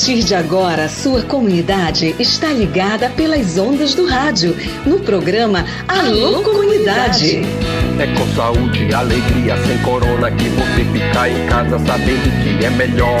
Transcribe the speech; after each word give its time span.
partir 0.00 0.24
de 0.24 0.34
agora, 0.34 0.88
sua 0.88 1.22
comunidade 1.22 2.16
está 2.18 2.46
ligada 2.46 3.10
pelas 3.10 3.58
ondas 3.58 3.94
do 3.94 4.06
rádio, 4.06 4.56
no 4.86 4.98
programa 5.00 5.66
Alô 5.86 6.42
Comunidade. 6.42 7.42
É 7.98 8.06
com 8.06 8.26
saúde 8.34 8.86
e 8.86 8.94
alegria, 8.94 9.58
sem 9.66 9.76
corona, 9.82 10.30
que 10.30 10.48
você 10.48 10.84
fica 10.90 11.28
em 11.28 11.46
casa 11.46 11.78
sabendo 11.80 12.42
que 12.42 12.64
é 12.64 12.70
melhor. 12.70 13.20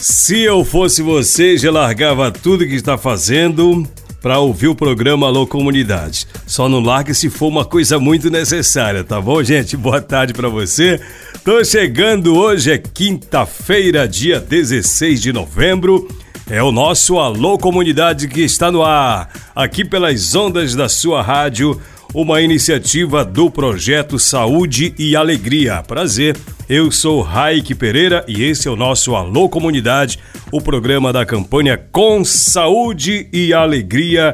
Se 0.00 0.40
eu 0.40 0.64
fosse 0.64 1.02
você, 1.02 1.58
já 1.58 1.70
largava 1.70 2.32
tudo 2.32 2.66
que 2.66 2.74
está 2.74 2.96
fazendo 2.96 3.86
para 4.22 4.38
ouvir 4.38 4.68
o 4.68 4.74
programa 4.74 5.26
Alô 5.26 5.46
Comunidade. 5.46 6.26
Só 6.46 6.70
não 6.70 6.80
largue 6.80 7.12
se 7.14 7.28
for 7.28 7.48
uma 7.48 7.66
coisa 7.66 7.98
muito 7.98 8.30
necessária, 8.30 9.04
tá 9.04 9.20
bom, 9.20 9.42
gente? 9.42 9.76
Boa 9.76 10.00
tarde 10.00 10.32
para 10.32 10.48
você. 10.48 10.98
Tô 11.44 11.62
chegando 11.62 12.34
hoje, 12.34 12.72
é 12.72 12.78
quinta-feira, 12.78 14.08
dia 14.08 14.40
16 14.40 15.20
de 15.20 15.34
novembro. 15.34 16.08
É 16.48 16.62
o 16.62 16.72
nosso 16.72 17.18
Alô 17.18 17.58
Comunidade 17.58 18.26
que 18.26 18.40
está 18.40 18.72
no 18.72 18.82
ar, 18.82 19.28
aqui 19.54 19.84
pelas 19.84 20.34
ondas 20.34 20.74
da 20.74 20.88
sua 20.88 21.20
rádio 21.20 21.78
uma 22.12 22.40
iniciativa 22.40 23.24
do 23.24 23.50
projeto 23.50 24.18
Saúde 24.18 24.94
e 24.98 25.14
Alegria. 25.14 25.82
Prazer, 25.82 26.36
eu 26.68 26.90
sou 26.90 27.22
Raik 27.22 27.74
Pereira 27.74 28.24
e 28.26 28.42
esse 28.42 28.66
é 28.66 28.70
o 28.70 28.76
nosso 28.76 29.14
Alô 29.14 29.48
Comunidade, 29.48 30.18
o 30.50 30.60
programa 30.60 31.12
da 31.12 31.24
campanha 31.24 31.78
Com 31.78 32.24
Saúde 32.24 33.28
e 33.32 33.52
Alegria 33.52 34.32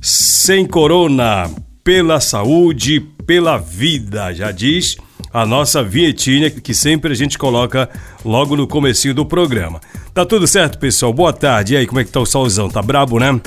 sem 0.00 0.66
Corona, 0.66 1.50
pela 1.84 2.20
saúde, 2.20 3.00
pela 3.26 3.58
vida, 3.58 4.32
já 4.32 4.50
diz 4.50 4.96
a 5.32 5.46
nossa 5.46 5.82
vinhetinha 5.82 6.50
que 6.50 6.74
sempre 6.74 7.12
a 7.12 7.14
gente 7.14 7.38
coloca 7.38 7.88
logo 8.24 8.56
no 8.56 8.66
comecinho 8.66 9.14
do 9.14 9.24
programa. 9.24 9.80
Tá 10.12 10.24
tudo 10.24 10.46
certo, 10.46 10.78
pessoal? 10.78 11.12
Boa 11.12 11.32
tarde. 11.32 11.74
E 11.74 11.76
aí, 11.76 11.86
como 11.86 12.00
é 12.00 12.04
que 12.04 12.10
tá 12.10 12.18
o 12.18 12.26
solzão? 12.26 12.68
Tá 12.68 12.82
brabo, 12.82 13.18
né? 13.20 13.40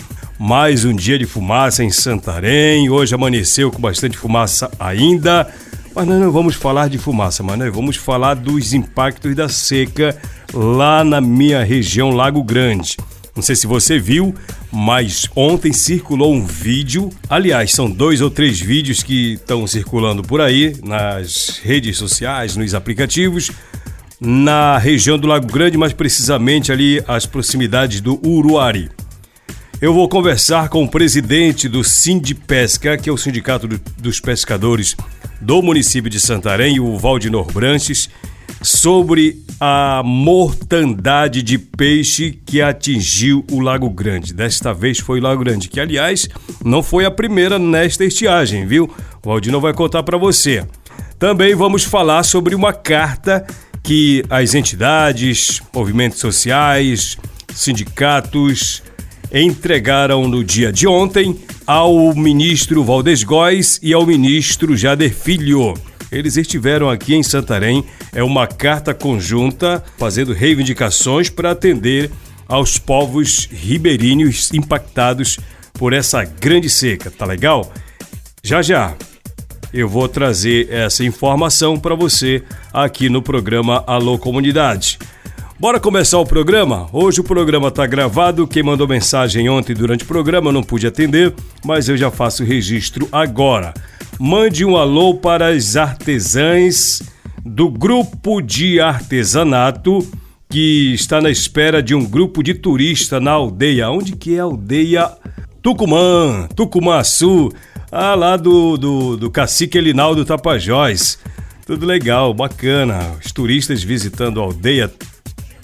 Mais 0.45 0.83
um 0.83 0.93
dia 0.93 1.17
de 1.17 1.25
fumaça 1.25 1.85
em 1.85 1.89
Santarém. 1.89 2.89
Hoje 2.89 3.15
amanheceu 3.15 3.71
com 3.71 3.79
bastante 3.79 4.17
fumaça 4.17 4.69
ainda. 4.77 5.47
Mas 5.95 6.05
nós 6.05 6.19
não 6.19 6.33
vamos 6.33 6.53
falar 6.53 6.89
de 6.89 6.97
fumaça, 6.97 7.41
mas 7.41 7.57
nós 7.57 7.73
vamos 7.73 7.95
falar 7.95 8.33
dos 8.33 8.73
impactos 8.73 9.33
da 9.37 9.47
seca 9.47 10.17
lá 10.53 11.01
na 11.01 11.21
minha 11.21 11.63
região 11.63 12.09
Lago 12.09 12.43
Grande. 12.43 12.97
Não 13.33 13.41
sei 13.41 13.55
se 13.55 13.65
você 13.65 13.97
viu, 13.97 14.35
mas 14.69 15.29
ontem 15.33 15.71
circulou 15.71 16.33
um 16.33 16.45
vídeo. 16.45 17.09
Aliás, 17.29 17.71
são 17.71 17.89
dois 17.89 18.19
ou 18.19 18.29
três 18.29 18.59
vídeos 18.59 19.01
que 19.01 19.35
estão 19.35 19.65
circulando 19.65 20.23
por 20.23 20.41
aí 20.41 20.75
nas 20.83 21.61
redes 21.63 21.95
sociais, 21.95 22.57
nos 22.57 22.75
aplicativos, 22.75 23.49
na 24.19 24.77
região 24.77 25.17
do 25.17 25.25
Lago 25.25 25.47
Grande, 25.47 25.77
mais 25.77 25.93
precisamente 25.93 26.69
ali 26.69 27.01
as 27.07 27.25
proximidades 27.25 28.01
do 28.01 28.19
Uruari. 28.27 28.89
Eu 29.83 29.93
vou 29.93 30.07
conversar 30.07 30.69
com 30.69 30.85
o 30.85 30.87
presidente 30.87 31.67
do 31.67 31.83
Sindipesca, 31.83 32.97
que 32.97 33.09
é 33.09 33.11
o 33.11 33.17
Sindicato 33.17 33.67
dos 33.97 34.21
Pescadores 34.21 34.95
do 35.41 35.61
município 35.61 36.09
de 36.09 36.21
Santarém, 36.21 36.79
o 36.79 36.97
Valdinor 36.97 37.51
Branches, 37.51 38.09
sobre 38.61 39.43
a 39.59 40.01
mortandade 40.01 41.43
de 41.43 41.57
peixe 41.57 42.31
que 42.45 42.61
atingiu 42.61 43.45
o 43.51 43.59
Lago 43.59 43.89
Grande. 43.89 44.33
Desta 44.33 44.73
vez 44.73 44.99
foi 44.99 45.19
o 45.19 45.23
Lago 45.23 45.43
Grande, 45.43 45.67
que 45.67 45.81
aliás 45.81 46.29
não 46.63 46.81
foi 46.81 47.03
a 47.03 47.11
primeira 47.11 47.59
nesta 47.59 48.05
estiagem, 48.05 48.65
viu? 48.65 48.89
O 49.21 49.27
Valdinor 49.27 49.59
vai 49.59 49.73
contar 49.73 50.01
para 50.03 50.17
você. 50.17 50.65
Também 51.19 51.53
vamos 51.55 51.83
falar 51.83 52.23
sobre 52.23 52.55
uma 52.55 52.71
carta 52.71 53.45
que 53.83 54.23
as 54.29 54.53
entidades, 54.53 55.61
movimentos 55.73 56.19
sociais, 56.19 57.17
sindicatos, 57.53 58.81
entregaram 59.33 60.27
no 60.27 60.43
dia 60.43 60.71
de 60.71 60.87
ontem 60.87 61.35
ao 61.65 62.13
ministro 62.13 62.83
Valdes 62.83 63.23
Góes 63.23 63.79
e 63.81 63.91
ao 63.91 64.05
ministro 64.05 64.77
Jader 64.77 65.11
Filho. 65.11 65.73
Eles 66.11 66.37
estiveram 66.37 66.87
aqui 66.87 67.15
em 67.15 67.23
Santarém, 67.23 67.83
é 68.13 68.23
uma 68.23 68.45
carta 68.45 68.93
conjunta 68.93 69.83
fazendo 69.97 70.31
reivindicações 70.31 71.27
para 71.29 71.51
atender 71.51 72.11
aos 72.47 72.77
povos 72.77 73.49
ribeirinhos 73.51 74.53
impactados 74.53 75.39
por 75.73 75.91
essa 75.91 76.23
grande 76.23 76.69
seca, 76.69 77.09
tá 77.09 77.25
legal? 77.25 77.73
Já 78.43 78.61
já 78.61 78.95
eu 79.73 79.89
vou 79.89 80.07
trazer 80.07 80.71
essa 80.71 81.03
informação 81.03 81.79
para 81.79 81.95
você 81.95 82.43
aqui 82.71 83.09
no 83.09 83.23
programa 83.23 83.83
Alô 83.87 84.19
Comunidade. 84.19 84.99
Bora 85.59 85.79
começar 85.79 86.17
o 86.17 86.25
programa? 86.25 86.87
Hoje 86.91 87.21
o 87.21 87.23
programa 87.23 87.67
está 87.67 87.85
gravado. 87.85 88.47
Quem 88.47 88.63
mandou 88.63 88.87
mensagem 88.87 89.47
ontem 89.49 89.73
durante 89.73 90.03
o 90.03 90.07
programa 90.07 90.51
não 90.51 90.63
pude 90.63 90.87
atender, 90.87 91.33
mas 91.63 91.87
eu 91.87 91.95
já 91.95 92.09
faço 92.09 92.43
o 92.43 92.45
registro 92.45 93.07
agora. 93.11 93.73
Mande 94.19 94.65
um 94.65 94.75
alô 94.75 95.13
para 95.13 95.49
as 95.49 95.75
artesãs 95.75 97.03
do 97.45 97.69
grupo 97.69 98.41
de 98.41 98.79
artesanato 98.79 100.05
que 100.49 100.93
está 100.93 101.21
na 101.21 101.29
espera 101.29 101.83
de 101.83 101.95
um 101.95 102.03
grupo 102.03 102.43
de 102.43 102.55
turista 102.55 103.19
na 103.19 103.31
aldeia. 103.31 103.89
Onde 103.89 104.15
que 104.15 104.35
é 104.35 104.39
a 104.39 104.43
aldeia? 104.43 105.11
Tucumã, 105.61 106.47
Tucumaçu, 106.55 107.53
ah, 107.91 108.15
lá 108.15 108.35
do, 108.35 108.75
do, 108.75 109.17
do 109.17 109.31
cacique 109.31 109.77
Elinaldo 109.77 110.25
Tapajós. 110.25 111.19
Tudo 111.65 111.85
legal, 111.85 112.33
bacana. 112.33 112.99
Os 113.23 113.31
turistas 113.31 113.81
visitando 113.81 114.41
a 114.41 114.43
aldeia 114.43 114.91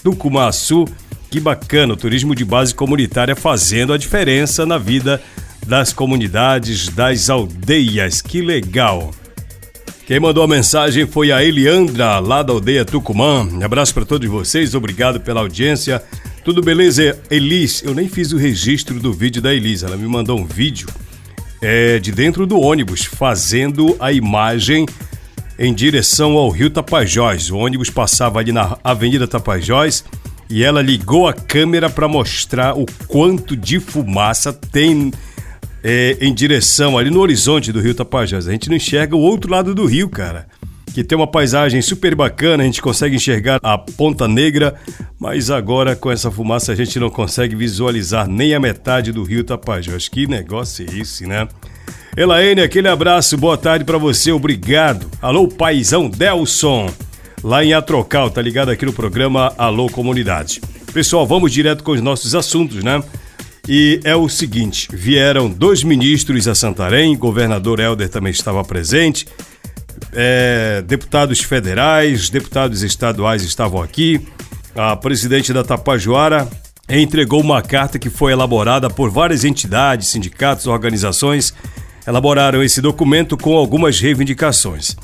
Tucumaçu. 0.04 0.86
Que 1.30 1.40
bacana, 1.40 1.94
o 1.94 1.98
turismo 1.98 2.34
de 2.34 2.44
base 2.44 2.74
comunitária 2.74 3.36
fazendo 3.36 3.94
a 3.94 3.98
diferença 3.98 4.66
na 4.66 4.78
vida 4.80 5.22
das 5.68 5.94
comunidades, 5.94 6.90
das 6.90 7.30
aldeias. 7.30 8.22
Que 8.22 8.42
legal! 8.42 9.12
Quem 10.08 10.20
mandou 10.20 10.44
a 10.44 10.48
mensagem 10.48 11.06
foi 11.06 11.32
a 11.32 11.44
Eliandra, 11.44 12.18
lá 12.18 12.42
da 12.42 12.52
aldeia 12.52 12.84
Tucumã. 12.84 13.44
Um 13.44 13.64
abraço 13.64 13.94
para 13.94 14.06
todos 14.06 14.28
vocês, 14.28 14.74
obrigado 14.74 15.20
pela 15.20 15.42
audiência. 15.42 16.02
Tudo 16.44 16.64
beleza, 16.64 17.16
Elis? 17.30 17.84
Eu 17.84 17.94
nem 17.94 18.09
fiz 18.09 18.32
o 18.32 18.38
registro 18.38 19.00
do 19.00 19.14
vídeo 19.14 19.40
da 19.40 19.54
Elis, 19.54 19.84
ela 19.84 19.96
me 19.96 20.08
mandou 20.08 20.40
um 20.40 20.46
vídeo 20.46 20.88
é, 21.62 22.00
de 22.00 22.12
dentro 22.12 22.48
do 22.48 22.59
ônibus, 22.59 23.06
fazendo 23.06 23.96
a 24.00 24.12
imagem 24.12 24.88
em 25.59 25.74
direção 25.74 26.38
ao 26.38 26.50
rio 26.50 26.70
Tapajós. 26.70 27.52
O 27.52 27.58
ônibus 27.58 27.90
passava 27.90 28.40
ali 28.40 28.53
na 28.53 28.78
Avenida 28.81 29.28
Tapajós 29.28 30.06
e 30.50 30.64
ela 30.64 30.81
ligou 30.81 31.28
a 31.28 31.34
câmera 31.34 31.90
para 31.90 32.08
mostrar 32.08 32.78
o 32.79 32.85
quanto 33.08 33.58
de 33.58 33.78
fumaça 33.78 34.53
tem 34.53 35.11
é, 35.84 36.17
em 36.22 36.34
direção 36.34 36.97
ali 36.97 37.11
no 37.11 37.20
horizonte 37.20 37.73
do 37.73 37.82
rio 37.82 37.94
Tapajós. 37.94 38.47
A 38.47 38.52
gente 38.53 38.70
não 38.70 38.78
enxerga 38.78 39.17
o 39.17 39.20
outro 39.20 39.52
lado 39.52 39.76
do 39.76 39.85
rio, 39.85 40.08
cara. 40.08 40.47
Que 40.94 41.03
tem 41.03 41.16
uma 41.16 41.28
paisagem 41.28 41.82
super 41.82 42.16
bacana, 42.16 42.64
a 42.64 42.66
gente 42.66 42.82
consegue 42.82 43.17
enxergar 43.17 43.59
a 43.61 43.78
Ponta 43.78 44.28
Negra, 44.28 44.73
mas 45.20 45.52
agora 45.52 45.96
com 45.96 46.09
essa 46.09 46.32
fumaça 46.32 46.72
a 46.72 46.76
gente 46.76 46.97
não 47.00 47.09
consegue 47.09 47.53
visualizar 47.53 48.28
nem 48.28 48.56
a 48.56 48.59
metade 48.61 49.11
do 49.11 49.23
rio 49.23 49.44
Tapajós. 49.44 50.08
Que 50.08 50.26
negócio 50.26 50.85
é 50.90 51.00
esse, 51.00 51.28
né? 51.28 51.47
Elaine, 52.20 52.60
aquele 52.60 52.90
abraço, 52.90 53.38
boa 53.38 53.58
tarde 53.58 53.86
para 53.86 53.98
você, 53.98 54.30
obrigado. 54.30 55.10
Alô, 55.22 55.48
paizão 55.48 56.10
Delson, 56.10 56.94
lá 57.42 57.64
em 57.64 57.72
Atrocal, 57.72 58.30
tá 58.30 58.42
ligado 58.42 58.68
aqui 58.68 58.86
no 58.86 58.92
programa 58.92 59.54
Alô 59.58 59.88
Comunidade. 59.88 60.60
Pessoal, 60.94 61.26
vamos 61.26 61.50
direto 61.50 61.82
com 61.82 61.94
os 61.94 62.02
nossos 62.02 62.36
assuntos, 62.36 62.84
né? 62.84 63.02
E 63.70 64.02
é 64.04 64.18
o 64.18 64.28
seguinte: 64.28 64.90
vieram 64.92 65.50
dois 65.50 65.82
ministros 65.82 66.46
a 66.50 66.54
Santarém, 66.54 67.16
governador 67.16 67.80
Helder 67.80 68.10
também 68.10 68.32
estava 68.32 68.66
presente, 68.66 69.26
é, 70.12 70.84
deputados 70.86 71.40
federais, 71.40 72.30
deputados 72.30 72.84
estaduais 72.84 73.44
estavam 73.44 73.82
aqui, 73.82 74.20
a 74.76 74.94
presidente 74.94 75.54
da 75.54 75.64
Tapajoara 75.64 76.50
entregou 76.90 77.40
uma 77.40 77.62
carta 77.62 77.98
que 77.98 78.10
foi 78.10 78.34
elaborada 78.34 78.90
por 78.90 79.10
várias 79.10 79.46
entidades, 79.46 80.10
sindicatos, 80.10 80.68
organizações 80.68 81.54
elaboraram 82.07 82.63
esse 82.63 82.81
documento 82.81 83.37
com 83.37 83.55
algumas 83.55 83.99
reivindicações. 83.99 84.96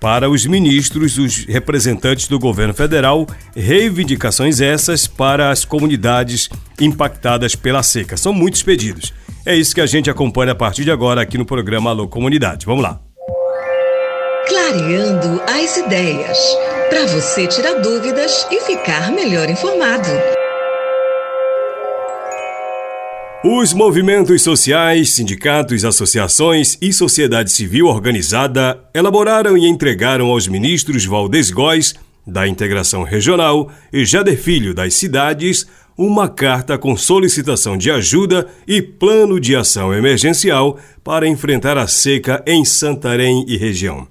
para 0.00 0.30
os 0.30 0.46
ministros, 0.46 1.18
os 1.18 1.44
representantes 1.44 2.28
do 2.28 2.38
governo 2.38 2.72
federal, 2.72 3.26
reivindicações 3.56 4.60
essas 4.60 5.08
para 5.08 5.50
as 5.50 5.64
comunidades 5.64 6.48
impactadas 6.80 7.56
pela 7.56 7.82
seca. 7.82 8.16
São 8.16 8.32
muitos 8.32 8.62
pedidos. 8.62 9.12
É 9.44 9.56
isso 9.56 9.74
que 9.74 9.80
a 9.80 9.86
gente 9.86 10.10
acompanha 10.10 10.52
a 10.52 10.54
partir 10.54 10.84
de 10.84 10.90
agora 10.90 11.20
aqui 11.20 11.36
no 11.36 11.44
programa 11.44 11.90
Alô 11.90 12.06
Comunidade. 12.06 12.66
Vamos 12.66 12.82
lá. 12.82 13.00
Clareando 14.46 15.42
as 15.46 15.76
ideias, 15.76 16.38
para 16.88 17.06
você 17.06 17.46
tirar 17.46 17.80
dúvidas 17.80 18.46
e 18.50 18.60
ficar 18.60 19.10
melhor 19.10 19.50
informado. 19.50 20.37
Os 23.44 23.72
movimentos 23.72 24.42
sociais, 24.42 25.12
sindicatos, 25.12 25.84
associações 25.84 26.76
e 26.82 26.92
sociedade 26.92 27.52
civil 27.52 27.86
organizada 27.86 28.80
elaboraram 28.92 29.56
e 29.56 29.68
entregaram 29.68 30.26
aos 30.26 30.48
ministros 30.48 31.04
Valdez 31.04 31.48
Góes, 31.48 31.94
da 32.26 32.48
Integração 32.48 33.04
Regional, 33.04 33.70
e 33.92 34.04
Jader 34.04 34.36
Filho, 34.36 34.74
das 34.74 34.94
cidades, 34.94 35.68
uma 35.96 36.28
carta 36.28 36.76
com 36.76 36.96
solicitação 36.96 37.78
de 37.78 37.92
ajuda 37.92 38.48
e 38.66 38.82
plano 38.82 39.38
de 39.38 39.54
ação 39.54 39.94
emergencial 39.94 40.76
para 41.04 41.28
enfrentar 41.28 41.78
a 41.78 41.86
seca 41.86 42.42
em 42.44 42.64
Santarém 42.64 43.44
e 43.46 43.56
região. 43.56 44.08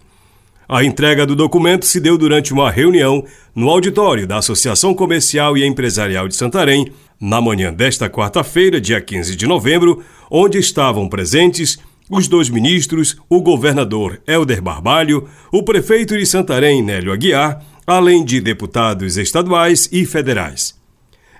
A 0.69 0.83
entrega 0.83 1.25
do 1.25 1.33
documento 1.33 1.85
se 1.85 1.97
deu 1.97 2.17
durante 2.17 2.51
uma 2.51 2.69
reunião 2.69 3.23
no 3.55 3.69
auditório 3.69 4.27
da 4.27 4.37
Associação 4.37 4.93
Comercial 4.93 5.57
e 5.57 5.65
Empresarial 5.65 6.27
de 6.27 6.35
Santarém, 6.35 6.91
na 7.19 7.39
manhã 7.39 7.73
desta 7.73 8.09
quarta-feira, 8.09 8.81
dia 8.81 8.99
15 8.99 9.35
de 9.37 9.47
novembro, 9.47 10.03
onde 10.29 10.57
estavam 10.57 11.07
presentes 11.07 11.79
os 12.09 12.27
dois 12.27 12.49
ministros, 12.49 13.15
o 13.29 13.41
governador 13.41 14.21
Helder 14.27 14.61
Barbalho, 14.61 15.29
o 15.53 15.63
prefeito 15.63 16.17
de 16.17 16.25
Santarém, 16.25 16.83
Nélio 16.83 17.13
Aguiar, 17.13 17.63
além 17.85 18.25
de 18.25 18.41
deputados 18.41 19.15
estaduais 19.15 19.87
e 19.89 20.05
federais. 20.05 20.75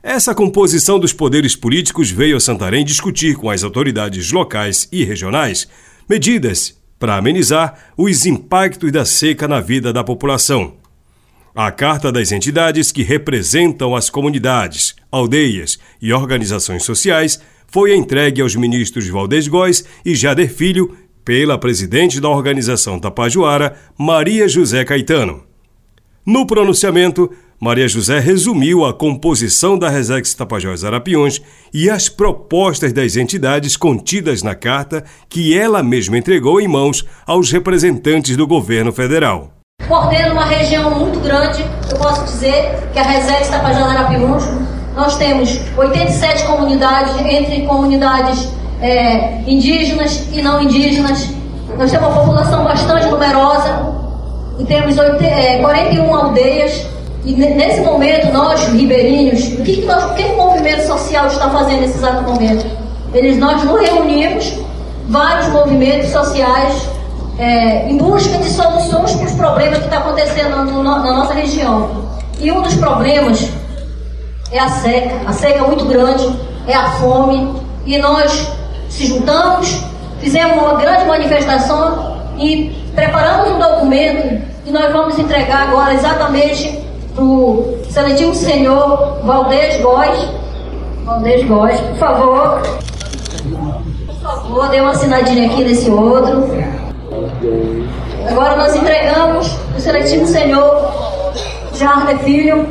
Essa 0.01 0.33
composição 0.33 0.97
dos 0.97 1.12
poderes 1.12 1.53
políticos 1.53 2.09
veio 2.09 2.38
a 2.38 2.39
Santarém 2.39 2.85
discutir 2.85 3.35
com 3.35 3.50
as 3.50 3.62
autoridades 3.62 4.31
locais 4.31 4.88
e 4.89 5.03
regionais 5.03 5.68
medidas 6.09 6.76
para 6.99 7.15
amenizar 7.15 7.91
os 7.97 8.25
impactos 8.25 8.91
da 8.91 9.05
seca 9.05 9.47
na 9.47 9.59
vida 9.59 9.94
da 9.94 10.03
população. 10.03 10.73
A 11.55 11.71
carta 11.71 12.11
das 12.11 12.31
entidades 12.31 12.91
que 12.91 13.01
representam 13.01 13.95
as 13.95 14.09
comunidades, 14.09 14.95
aldeias 15.11 15.79
e 16.01 16.13
organizações 16.13 16.83
sociais 16.83 17.39
foi 17.67 17.95
entregue 17.95 18.41
aos 18.41 18.55
ministros 18.55 19.07
Valdez 19.07 19.47
Góes 19.47 19.83
e 20.05 20.15
Jader 20.15 20.53
Filho 20.53 20.95
pela 21.25 21.57
presidente 21.57 22.21
da 22.21 22.29
organização 22.29 22.99
Tapajoara, 22.99 23.75
Maria 23.97 24.47
José 24.47 24.85
Caetano. 24.85 25.44
No 26.25 26.45
pronunciamento, 26.45 27.31
Maria 27.59 27.88
José 27.88 28.19
resumiu 28.19 28.86
a 28.86 28.94
composição 28.94 29.80
da 29.80 29.89
Resex 29.89 30.36
Tapajós 30.36 30.83
Arapiões 30.83 31.42
e 31.74 31.89
as 31.89 32.07
propostas 32.07 32.94
das 32.94 33.15
entidades 33.15 33.75
contidas 33.75 34.44
na 34.44 34.54
carta 34.54 35.04
que 35.27 35.57
ela 35.57 35.81
mesma 35.81 36.19
entregou 36.19 36.62
em 36.62 36.68
mãos 36.68 37.04
aos 37.25 37.51
representantes 37.51 38.38
do 38.38 38.45
governo 38.45 38.94
federal. 38.94 39.50
Coordena 39.88 40.33
uma 40.33 40.45
região 40.45 41.00
muito 41.00 41.19
grande, 41.19 41.65
eu 41.89 41.98
posso 41.98 42.25
dizer 42.25 42.89
que 42.94 43.00
a 43.00 43.04
Resex 43.04 43.50
Tapajós 43.50 43.88
Arapiões, 43.88 44.44
nós 44.95 45.18
temos 45.18 45.59
87 45.75 46.45
comunidades, 46.45 47.15
entre 47.25 47.65
comunidades 47.65 48.50
é, 48.80 49.42
indígenas 49.48 50.27
e 50.31 50.44
não 50.44 50.62
indígenas. 50.62 51.31
Nós 51.75 51.89
temos 51.89 52.07
uma 52.07 52.19
população 52.19 52.63
bastante 52.63 53.07
numerosa 53.07 53.95
e 54.59 54.63
temos 54.63 54.95
8, 54.95 55.24
é, 55.24 55.57
41 55.57 56.15
aldeias 56.15 56.96
e 57.25 57.33
nesse 57.33 57.81
momento, 57.81 58.31
nós, 58.31 58.67
ribeirinhos, 58.69 59.47
o 59.53 59.63
que, 59.63 59.77
que, 59.77 59.85
nós, 59.85 60.11
o 60.11 60.13
que, 60.13 60.23
que 60.23 60.31
o 60.31 60.37
movimento 60.37 60.85
social 60.87 61.27
está 61.27 61.49
fazendo 61.49 61.81
nesse 61.81 61.97
exato 61.97 62.23
momento? 62.23 62.65
Eles, 63.13 63.37
nós 63.37 63.63
nos 63.63 63.79
reunimos, 63.81 64.53
vários 65.09 65.47
movimentos 65.47 66.09
sociais, 66.09 66.87
é, 67.39 67.89
em 67.89 67.97
busca 67.97 68.37
de 68.37 68.49
soluções 68.49 69.13
para 69.13 69.25
os 69.25 69.33
problemas 69.33 69.77
que 69.79 69.85
estão 69.85 69.99
tá 70.01 70.05
acontecendo 70.05 70.65
no, 70.65 70.83
na 70.83 70.99
nossa 70.99 71.33
região. 71.33 72.07
E 72.39 72.51
um 72.51 72.61
dos 72.61 72.75
problemas 72.75 73.49
é 74.51 74.59
a 74.59 74.69
seca. 74.69 75.15
A 75.25 75.33
seca 75.33 75.59
é 75.59 75.67
muito 75.67 75.85
grande, 75.85 76.27
é 76.67 76.73
a 76.73 76.91
fome. 76.91 77.55
E 77.85 77.97
nós 77.97 78.51
se 78.89 79.05
juntamos, 79.05 79.83
fizemos 80.19 80.57
uma 80.57 80.75
grande 80.75 81.05
manifestação 81.05 82.17
e 82.37 82.75
preparamos 82.95 83.51
um 83.51 83.59
documento 83.59 84.41
e 84.65 84.71
nós 84.71 84.91
vamos 84.91 85.17
entregar 85.17 85.69
agora 85.69 85.93
exatamente 85.93 86.86
do 87.17 87.79
excelentíssimo 87.81 88.35
senhor 88.35 89.19
Valdez 89.23 89.81
Góes. 89.81 90.29
Valdez 91.03 91.45
Góes, 91.47 91.79
por 91.79 91.97
favor. 91.97 92.61
Por 94.05 94.15
favor, 94.21 94.69
dê 94.69 94.79
uma 94.79 94.91
assinadinha 94.91 95.47
aqui 95.47 95.63
nesse 95.63 95.89
outro. 95.89 96.47
Agora 98.29 98.55
nós 98.55 98.75
entregamos 98.75 99.47
o 99.73 99.77
excelentíssimo 99.77 100.27
senhor 100.27 100.91
Jardim 101.73 102.23
Filho, 102.23 102.65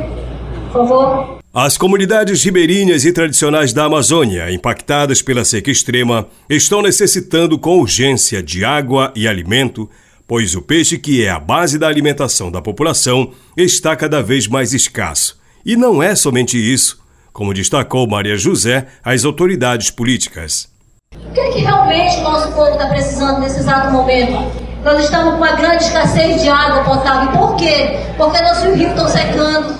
por 0.71 0.87
favor. 0.87 1.37
As 1.53 1.77
comunidades 1.77 2.43
ribeirinhas 2.43 3.03
e 3.03 3.11
tradicionais 3.11 3.73
da 3.73 3.85
Amazônia, 3.85 4.51
impactadas 4.51 5.23
pela 5.23 5.43
seca 5.43 5.71
extrema, 5.71 6.27
estão 6.47 6.83
necessitando 6.83 7.57
com 7.57 7.79
urgência 7.79 8.43
de 8.43 8.63
água 8.63 9.11
e 9.15 9.27
alimento 9.27 9.89
pois 10.27 10.53
o 10.55 10.61
peixe, 10.61 10.97
que 10.97 11.23
é 11.23 11.29
a 11.29 11.39
base 11.39 11.79
da 11.79 11.87
alimentação 11.87 12.51
da 12.51 12.61
população, 12.61 13.31
está 13.55 13.95
cada 13.95 14.21
vez 14.21 14.47
mais 14.47 14.73
escasso. 14.73 15.39
E 15.65 15.75
não 15.75 16.03
é 16.03 16.15
somente 16.15 16.57
isso, 16.57 16.99
como 17.31 17.53
destacou 17.53 18.07
Maria 18.07 18.35
José 18.35 18.87
às 19.03 19.23
autoridades 19.23 19.89
políticas. 19.89 20.67
O 21.15 21.33
que, 21.33 21.39
é 21.39 21.51
que 21.51 21.59
realmente 21.59 22.17
o 22.17 22.23
nosso 22.23 22.51
povo 22.51 22.71
está 22.71 22.87
precisando 22.87 23.39
nesse 23.39 23.59
exato 23.59 23.91
momento? 23.91 24.51
Nós 24.83 25.03
estamos 25.03 25.31
com 25.31 25.37
uma 25.37 25.53
grande 25.53 25.83
escassez 25.83 26.41
de 26.41 26.49
água 26.49 26.83
potável. 26.83 27.31
Por 27.31 27.55
quê? 27.55 27.97
Porque 28.17 28.41
nossos 28.41 28.75
rios 28.75 28.91
estão 28.91 29.07
secando. 29.07 29.75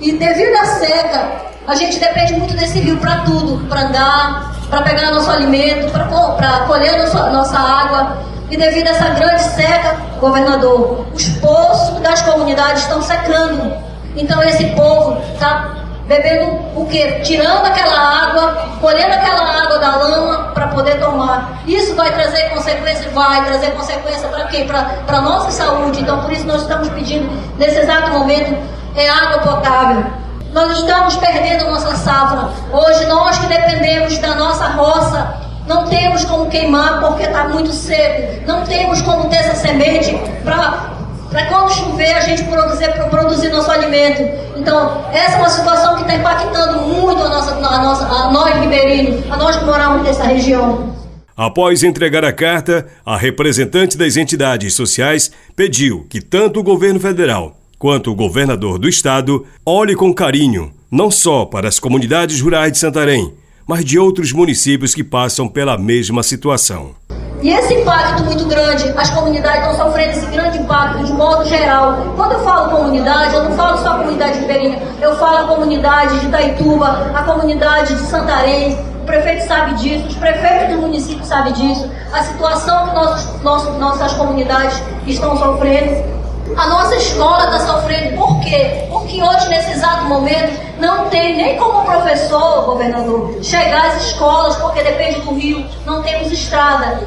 E 0.00 0.12
devido 0.12 0.56
à 0.56 0.64
seca, 0.64 1.42
a 1.66 1.74
gente 1.74 1.98
depende 1.98 2.34
muito 2.34 2.54
desse 2.54 2.80
rio 2.80 2.96
para 2.96 3.18
tudo, 3.20 3.66
para 3.68 3.88
andar, 3.88 4.56
para 4.68 4.82
pegar 4.82 5.12
nosso 5.12 5.30
alimento, 5.30 5.90
para 5.92 6.60
colher 6.66 6.98
nossa, 6.98 7.30
nossa 7.30 7.58
água. 7.58 8.31
E 8.52 8.56
devido 8.58 8.86
a 8.86 8.90
essa 8.90 9.08
grande 9.08 9.42
seca, 9.44 9.96
governador, 10.20 11.06
os 11.14 11.26
poços 11.38 11.98
das 12.00 12.20
comunidades 12.20 12.82
estão 12.82 13.00
secando. 13.00 13.74
Então 14.14 14.42
esse 14.42 14.66
povo 14.76 15.18
está 15.32 15.74
bebendo 16.06 16.60
o 16.76 16.84
quê? 16.84 17.22
Tirando 17.24 17.64
aquela 17.64 17.98
água, 17.98 18.68
colhendo 18.78 19.14
aquela 19.14 19.62
água 19.62 19.78
da 19.78 19.96
lama 19.96 20.50
para 20.52 20.68
poder 20.68 21.00
tomar. 21.00 21.62
Isso 21.66 21.94
vai 21.94 22.12
trazer 22.12 22.50
consequências? 22.50 23.10
Vai 23.14 23.42
trazer 23.46 23.70
consequência 23.70 24.28
para 24.28 24.44
quê? 24.48 24.64
Para 24.64 25.16
a 25.16 25.22
nossa 25.22 25.50
saúde. 25.50 26.02
Então 26.02 26.20
por 26.20 26.30
isso 26.30 26.46
nós 26.46 26.60
estamos 26.60 26.90
pedindo, 26.90 27.26
nesse 27.56 27.78
exato 27.78 28.10
momento, 28.10 28.54
é 28.94 29.08
água 29.08 29.38
potável. 29.38 30.04
Nós 30.52 30.76
estamos 30.76 31.16
perdendo 31.16 31.68
a 31.68 31.70
nossa 31.70 31.96
safra. 31.96 32.50
Hoje 32.70 33.06
nós 33.06 33.38
que 33.38 33.46
dependemos 33.46 34.18
da 34.18 34.34
nossa 34.34 34.66
roça, 34.66 35.41
não 35.66 35.86
temos 35.86 36.24
como 36.24 36.48
queimar 36.48 37.00
porque 37.00 37.24
está 37.24 37.48
muito 37.48 37.72
seco. 37.72 38.46
Não 38.46 38.64
temos 38.64 39.00
como 39.02 39.28
ter 39.28 39.36
essa 39.36 39.54
semente 39.54 40.16
para 40.44 41.46
quando 41.48 41.72
chover 41.72 42.12
a 42.12 42.20
gente 42.20 42.44
produzir, 42.44 42.92
produzir 43.10 43.48
nosso 43.50 43.70
alimento. 43.70 44.22
Então, 44.56 45.04
essa 45.12 45.36
é 45.36 45.38
uma 45.38 45.48
situação 45.48 45.96
que 45.96 46.02
está 46.02 46.14
impactando 46.14 46.82
muito 46.82 47.22
a 47.22 47.28
nossa, 47.28 47.54
a 47.54 47.82
nossa, 47.82 48.06
a 48.06 48.32
nós 48.32 48.60
ribeirinhos, 48.60 49.30
a 49.30 49.36
nós 49.36 49.56
que 49.56 49.64
moramos 49.64 50.02
nessa 50.02 50.24
região. 50.24 50.92
Após 51.36 51.82
entregar 51.82 52.24
a 52.24 52.32
carta, 52.32 52.86
a 53.06 53.16
representante 53.16 53.96
das 53.96 54.16
entidades 54.16 54.74
sociais 54.74 55.30
pediu 55.56 56.06
que 56.10 56.20
tanto 56.20 56.60
o 56.60 56.62
governo 56.62 57.00
federal 57.00 57.56
quanto 57.78 58.10
o 58.10 58.14
governador 58.14 58.78
do 58.78 58.88
estado 58.88 59.46
olhe 59.64 59.96
com 59.96 60.12
carinho 60.12 60.72
não 60.92 61.10
só 61.10 61.46
para 61.46 61.68
as 61.68 61.80
comunidades 61.80 62.38
rurais 62.42 62.70
de 62.70 62.78
Santarém, 62.78 63.32
mas 63.66 63.84
de 63.84 63.98
outros 63.98 64.32
municípios 64.32 64.94
que 64.94 65.04
passam 65.04 65.48
pela 65.48 65.78
mesma 65.78 66.22
situação. 66.22 66.94
E 67.42 67.50
esse 67.50 67.74
impacto 67.74 68.22
muito 68.22 68.44
grande, 68.46 68.88
as 68.96 69.10
comunidades 69.10 69.68
estão 69.68 69.86
sofrendo 69.86 70.10
esse 70.10 70.26
grande 70.26 70.58
impacto 70.58 71.04
de 71.04 71.12
modo 71.12 71.44
geral. 71.44 72.12
Quando 72.14 72.32
eu 72.32 72.38
falo 72.44 72.70
comunidade, 72.70 73.34
eu 73.34 73.42
não 73.42 73.56
falo 73.56 73.78
só 73.78 73.94
a 73.94 73.98
comunidade 73.98 74.38
ribeirinha, 74.38 74.80
eu 75.00 75.16
falo 75.16 75.38
a 75.38 75.54
comunidade 75.56 76.20
de 76.20 76.26
Itaituba, 76.26 77.10
a 77.12 77.22
comunidade 77.24 77.96
de 77.96 78.02
Santarém, 78.02 78.78
o 79.02 79.04
prefeito 79.04 79.44
sabe 79.48 79.74
disso, 79.74 80.06
os 80.06 80.14
prefeitos 80.14 80.76
do 80.76 80.82
município 80.82 81.24
sabem 81.24 81.52
disso, 81.52 81.90
a 82.12 82.22
situação 82.22 82.88
que 82.88 82.94
nossos, 82.94 83.76
nossas 83.78 84.12
comunidades 84.12 84.80
estão 85.08 85.36
sofrendo. 85.36 86.21
A 86.56 86.66
nossa 86.66 86.96
escola 86.96 87.44
está 87.44 87.60
sofrendo. 87.60 88.16
Por 88.16 88.40
quê? 88.40 88.86
Porque 88.90 89.22
hoje, 89.22 89.48
nesse 89.48 89.72
exato 89.72 90.04
momento, 90.04 90.60
não 90.78 91.08
tem 91.08 91.36
nem 91.36 91.56
como 91.56 91.84
professor, 91.84 92.64
governador, 92.66 93.38
chegar 93.42 93.86
às 93.86 94.08
escolas, 94.08 94.56
porque 94.56 94.82
depende 94.82 95.20
do 95.20 95.34
rio, 95.34 95.64
não 95.86 96.02
temos 96.02 96.30
estrada. 96.30 97.00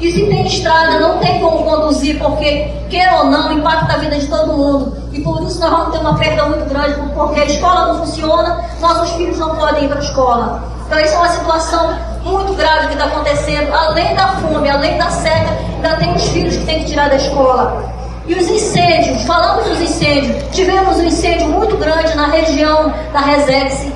E 0.00 0.12
se 0.12 0.26
tem 0.26 0.46
estrada, 0.46 1.00
não 1.00 1.18
tem 1.18 1.40
como 1.40 1.64
conduzir, 1.64 2.18
porque, 2.18 2.72
quer 2.88 3.12
ou 3.14 3.24
não, 3.26 3.52
impacta 3.52 3.94
a 3.94 3.96
vida 3.98 4.16
de 4.16 4.26
todo 4.28 4.52
mundo. 4.52 4.96
E 5.12 5.20
por 5.20 5.42
isso 5.42 5.60
nós 5.60 5.70
vamos 5.70 5.92
ter 5.92 5.98
uma 5.98 6.16
perda 6.16 6.44
muito 6.46 6.68
grande, 6.68 6.94
porque 7.14 7.40
a 7.40 7.44
escola 7.44 7.92
não 7.92 7.98
funciona, 8.04 8.64
nossos 8.80 9.10
filhos 9.12 9.38
não 9.38 9.56
podem 9.56 9.84
ir 9.84 9.88
para 9.88 9.98
a 9.98 10.02
escola. 10.02 10.62
Então, 10.86 10.98
isso 11.00 11.14
é 11.14 11.18
uma 11.18 11.28
situação 11.28 11.98
muito 12.22 12.54
grave 12.54 12.86
que 12.86 12.92
está 12.94 13.06
acontecendo. 13.06 13.74
Além 13.74 14.14
da 14.14 14.28
fome, 14.28 14.70
além 14.70 14.96
da 14.96 15.10
seca, 15.10 15.50
ainda 15.74 15.96
tem 15.96 16.14
os 16.14 16.28
filhos 16.28 16.56
que 16.56 16.64
tem 16.64 16.78
que 16.80 16.86
tirar 16.86 17.10
da 17.10 17.16
escola. 17.16 17.97
E 18.28 18.34
os 18.34 18.46
incêndios, 18.50 19.22
falamos 19.22 19.64
dos 19.70 19.80
incêndios, 19.80 20.54
tivemos 20.54 20.98
um 20.98 21.04
incêndio 21.04 21.48
muito 21.48 21.78
grande 21.78 22.14
na 22.14 22.26
região 22.26 22.92
da 23.10 23.20
Resex. 23.20 23.90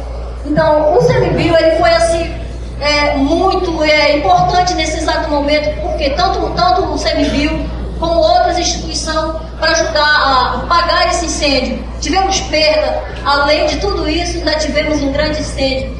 Então, 0.46 0.94
o 0.94 0.98
CMBio, 1.00 1.54
ele 1.54 1.76
foi 1.76 1.90
assim, 1.90 2.34
é, 2.80 3.14
muito 3.16 3.84
é, 3.84 4.16
importante 4.16 4.72
nesse 4.72 4.96
exato 4.96 5.28
momento, 5.28 5.78
porque 5.82 6.10
tanto, 6.10 6.40
tanto 6.56 6.82
o 6.82 6.98
CMBio 6.98 7.68
como 8.00 8.20
outras 8.20 8.58
instituições 8.58 9.36
para 9.60 9.70
ajudar 9.72 10.02
a 10.02 10.64
pagar 10.66 11.08
esse 11.08 11.26
incêndio. 11.26 11.84
Tivemos 12.00 12.40
perda, 12.40 13.02
além 13.26 13.66
de 13.66 13.76
tudo 13.76 14.08
isso, 14.08 14.38
ainda 14.38 14.54
tivemos 14.54 15.02
um 15.02 15.12
grande 15.12 15.40
incêndio, 15.40 15.94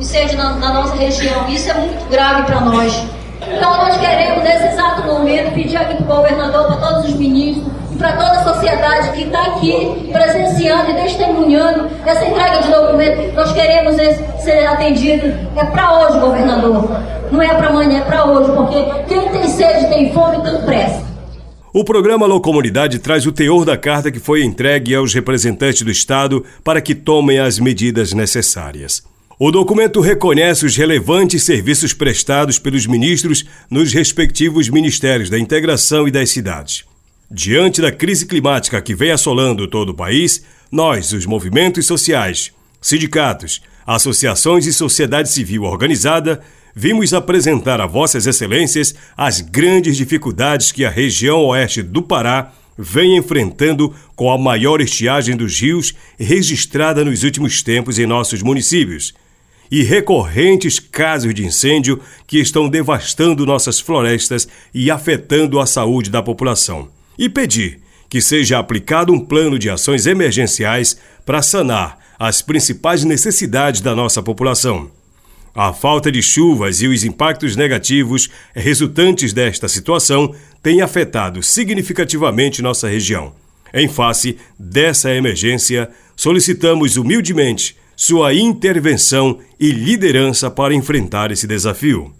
incêndio 0.00 0.38
na, 0.38 0.54
na 0.54 0.72
nossa 0.72 0.96
região. 0.96 1.46
Isso 1.48 1.70
é 1.70 1.74
muito 1.74 2.08
grave 2.08 2.44
para 2.44 2.60
nós. 2.60 3.04
Então 3.48 3.76
nós 3.76 3.96
queremos, 3.98 4.42
nesse 4.42 4.68
exato 4.68 5.02
momento, 5.06 5.52
pedir 5.52 5.76
aqui 5.76 6.02
para 6.02 6.12
o 6.12 6.16
governador, 6.16 6.72
e 7.92 7.96
para 7.96 8.12
toda 8.12 8.32
a 8.32 8.54
sociedade 8.54 9.12
que 9.12 9.22
está 9.22 9.42
aqui 9.42 10.10
presenciando 10.12 10.90
e 10.90 10.94
testemunhando 10.94 11.88
essa 12.04 12.26
entrega 12.26 12.62
de 12.62 12.70
documento. 12.70 13.34
Nós 13.34 13.52
queremos 13.52 13.96
ser 14.42 14.66
atendidos. 14.66 15.32
É 15.56 15.64
para 15.64 16.00
hoje, 16.00 16.18
governador. 16.18 16.88
Não 17.30 17.42
é 17.42 17.54
para 17.54 17.68
amanhã, 17.68 17.98
é 17.98 18.02
para 18.02 18.24
hoje, 18.24 18.52
porque 18.52 18.84
quem 19.08 19.28
tem 19.28 19.48
sede 19.48 19.88
tem 19.88 20.12
fome 20.12 20.42
tem 20.42 20.60
pressa. 20.62 21.02
O 21.72 21.84
programa 21.84 22.24
Alô 22.24 22.40
Comunidade 22.40 23.00
traz 23.00 23.26
o 23.26 23.32
teor 23.32 23.64
da 23.64 23.76
carta 23.76 24.10
que 24.12 24.20
foi 24.20 24.44
entregue 24.44 24.94
aos 24.94 25.12
representantes 25.12 25.82
do 25.82 25.90
Estado 25.90 26.44
para 26.62 26.80
que 26.80 26.94
tomem 26.94 27.40
as 27.40 27.58
medidas 27.58 28.12
necessárias. 28.12 29.02
O 29.36 29.50
documento 29.50 30.00
reconhece 30.00 30.64
os 30.64 30.76
relevantes 30.76 31.42
serviços 31.42 31.92
prestados 31.92 32.60
pelos 32.60 32.86
ministros 32.86 33.44
nos 33.68 33.92
respectivos 33.92 34.68
ministérios 34.68 35.28
da 35.28 35.36
integração 35.36 36.06
e 36.06 36.12
das 36.12 36.30
cidades. 36.30 36.84
Diante 37.36 37.82
da 37.82 37.90
crise 37.90 38.26
climática 38.26 38.80
que 38.80 38.94
vem 38.94 39.10
assolando 39.10 39.66
todo 39.66 39.88
o 39.88 39.94
país, 39.94 40.44
nós, 40.70 41.12
os 41.12 41.26
movimentos 41.26 41.84
sociais, 41.84 42.52
sindicatos, 42.80 43.60
associações 43.84 44.66
e 44.66 44.72
sociedade 44.72 45.28
civil 45.28 45.64
organizada, 45.64 46.40
vimos 46.76 47.12
apresentar 47.12 47.80
a 47.80 47.88
Vossas 47.88 48.28
Excelências 48.28 48.94
as 49.16 49.40
grandes 49.40 49.96
dificuldades 49.96 50.70
que 50.70 50.84
a 50.84 50.90
região 50.90 51.44
oeste 51.46 51.82
do 51.82 52.04
Pará 52.04 52.52
vem 52.78 53.16
enfrentando 53.16 53.92
com 54.14 54.30
a 54.30 54.38
maior 54.38 54.80
estiagem 54.80 55.36
dos 55.36 55.60
rios 55.60 55.92
registrada 56.16 57.04
nos 57.04 57.24
últimos 57.24 57.64
tempos 57.64 57.98
em 57.98 58.06
nossos 58.06 58.42
municípios 58.42 59.12
e 59.72 59.82
recorrentes 59.82 60.78
casos 60.78 61.34
de 61.34 61.44
incêndio 61.44 62.00
que 62.28 62.38
estão 62.38 62.68
devastando 62.68 63.44
nossas 63.44 63.80
florestas 63.80 64.46
e 64.72 64.88
afetando 64.88 65.58
a 65.58 65.66
saúde 65.66 66.10
da 66.10 66.22
população 66.22 66.93
e 67.18 67.28
pedir 67.28 67.80
que 68.08 68.20
seja 68.20 68.58
aplicado 68.58 69.12
um 69.12 69.18
plano 69.18 69.58
de 69.58 69.68
ações 69.68 70.06
emergenciais 70.06 70.96
para 71.26 71.42
sanar 71.42 71.98
as 72.18 72.42
principais 72.42 73.02
necessidades 73.02 73.80
da 73.80 73.94
nossa 73.94 74.22
população. 74.22 74.88
A 75.54 75.72
falta 75.72 76.10
de 76.10 76.22
chuvas 76.22 76.80
e 76.82 76.86
os 76.86 77.04
impactos 77.04 77.56
negativos 77.56 78.28
resultantes 78.54 79.32
desta 79.32 79.68
situação 79.68 80.34
têm 80.62 80.80
afetado 80.80 81.42
significativamente 81.42 82.62
nossa 82.62 82.88
região. 82.88 83.32
Em 83.72 83.88
face 83.88 84.36
dessa 84.58 85.12
emergência, 85.12 85.90
solicitamos 86.16 86.96
humildemente 86.96 87.76
sua 87.96 88.34
intervenção 88.34 89.38
e 89.58 89.70
liderança 89.70 90.50
para 90.50 90.74
enfrentar 90.74 91.30
esse 91.30 91.46
desafio. 91.46 92.12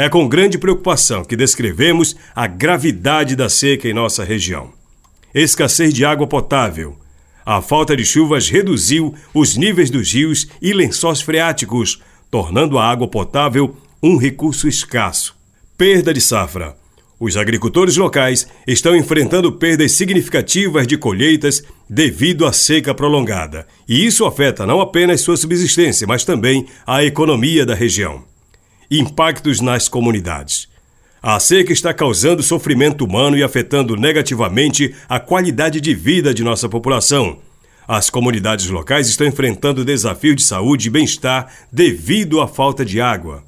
É 0.00 0.08
com 0.08 0.26
grande 0.26 0.56
preocupação 0.56 1.22
que 1.22 1.36
descrevemos 1.36 2.16
a 2.34 2.46
gravidade 2.46 3.36
da 3.36 3.50
seca 3.50 3.86
em 3.86 3.92
nossa 3.92 4.24
região. 4.24 4.72
Escassez 5.34 5.92
de 5.92 6.06
água 6.06 6.26
potável. 6.26 6.96
A 7.44 7.60
falta 7.60 7.94
de 7.94 8.02
chuvas 8.02 8.48
reduziu 8.48 9.14
os 9.34 9.58
níveis 9.58 9.90
dos 9.90 10.10
rios 10.10 10.48
e 10.62 10.72
lençóis 10.72 11.20
freáticos, 11.20 12.00
tornando 12.30 12.78
a 12.78 12.90
água 12.90 13.06
potável 13.08 13.76
um 14.02 14.16
recurso 14.16 14.66
escasso. 14.66 15.36
Perda 15.76 16.14
de 16.14 16.20
safra. 16.22 16.74
Os 17.20 17.36
agricultores 17.36 17.98
locais 17.98 18.48
estão 18.66 18.96
enfrentando 18.96 19.52
perdas 19.52 19.92
significativas 19.92 20.86
de 20.86 20.96
colheitas 20.96 21.62
devido 21.90 22.46
à 22.46 22.54
seca 22.54 22.94
prolongada, 22.94 23.66
e 23.86 24.06
isso 24.06 24.24
afeta 24.24 24.66
não 24.66 24.80
apenas 24.80 25.20
sua 25.20 25.36
subsistência, 25.36 26.06
mas 26.06 26.24
também 26.24 26.64
a 26.86 27.04
economia 27.04 27.66
da 27.66 27.74
região 27.74 28.29
impactos 28.90 29.60
nas 29.60 29.88
comunidades. 29.88 30.68
A 31.22 31.38
seca 31.38 31.72
está 31.72 31.92
causando 31.92 32.42
sofrimento 32.42 33.04
humano 33.04 33.36
e 33.36 33.42
afetando 33.42 33.94
negativamente 33.94 34.94
a 35.08 35.20
qualidade 35.20 35.80
de 35.80 35.94
vida 35.94 36.32
de 36.32 36.42
nossa 36.42 36.68
população. 36.68 37.38
As 37.86 38.08
comunidades 38.08 38.70
locais 38.70 39.08
estão 39.08 39.26
enfrentando 39.26 39.84
desafios 39.84 40.36
de 40.36 40.42
saúde 40.42 40.88
e 40.88 40.90
bem-estar 40.90 41.52
devido 41.70 42.40
à 42.40 42.48
falta 42.48 42.84
de 42.84 43.00
água. 43.00 43.44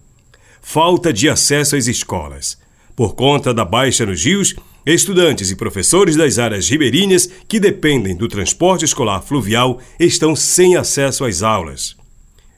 Falta 0.61 1.13
de 1.13 1.29
acesso 1.29 1.77
às 1.77 1.87
escolas. 1.87 2.59
Por 2.95 3.15
conta 3.15 3.55
da 3.55 3.65
baixa 3.65 4.05
nos 4.05 4.25
rios, 4.25 4.55
estudantes 4.85 5.51
e 5.51 5.57
professores 5.57 6.15
das 6.15 6.39
áreas 6.39 6.69
ribeirinhas 6.69 7.29
que 7.49 7.59
dependem 7.59 8.15
do 8.15 8.29
transporte 8.29 8.85
escolar 8.85 9.23
fluvial 9.23 9.81
estão 9.99 10.37
sem 10.37 10.77
acesso 10.77 11.25
às 11.25 11.43
aulas. 11.43 11.97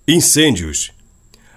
Incêndios. 0.09 0.94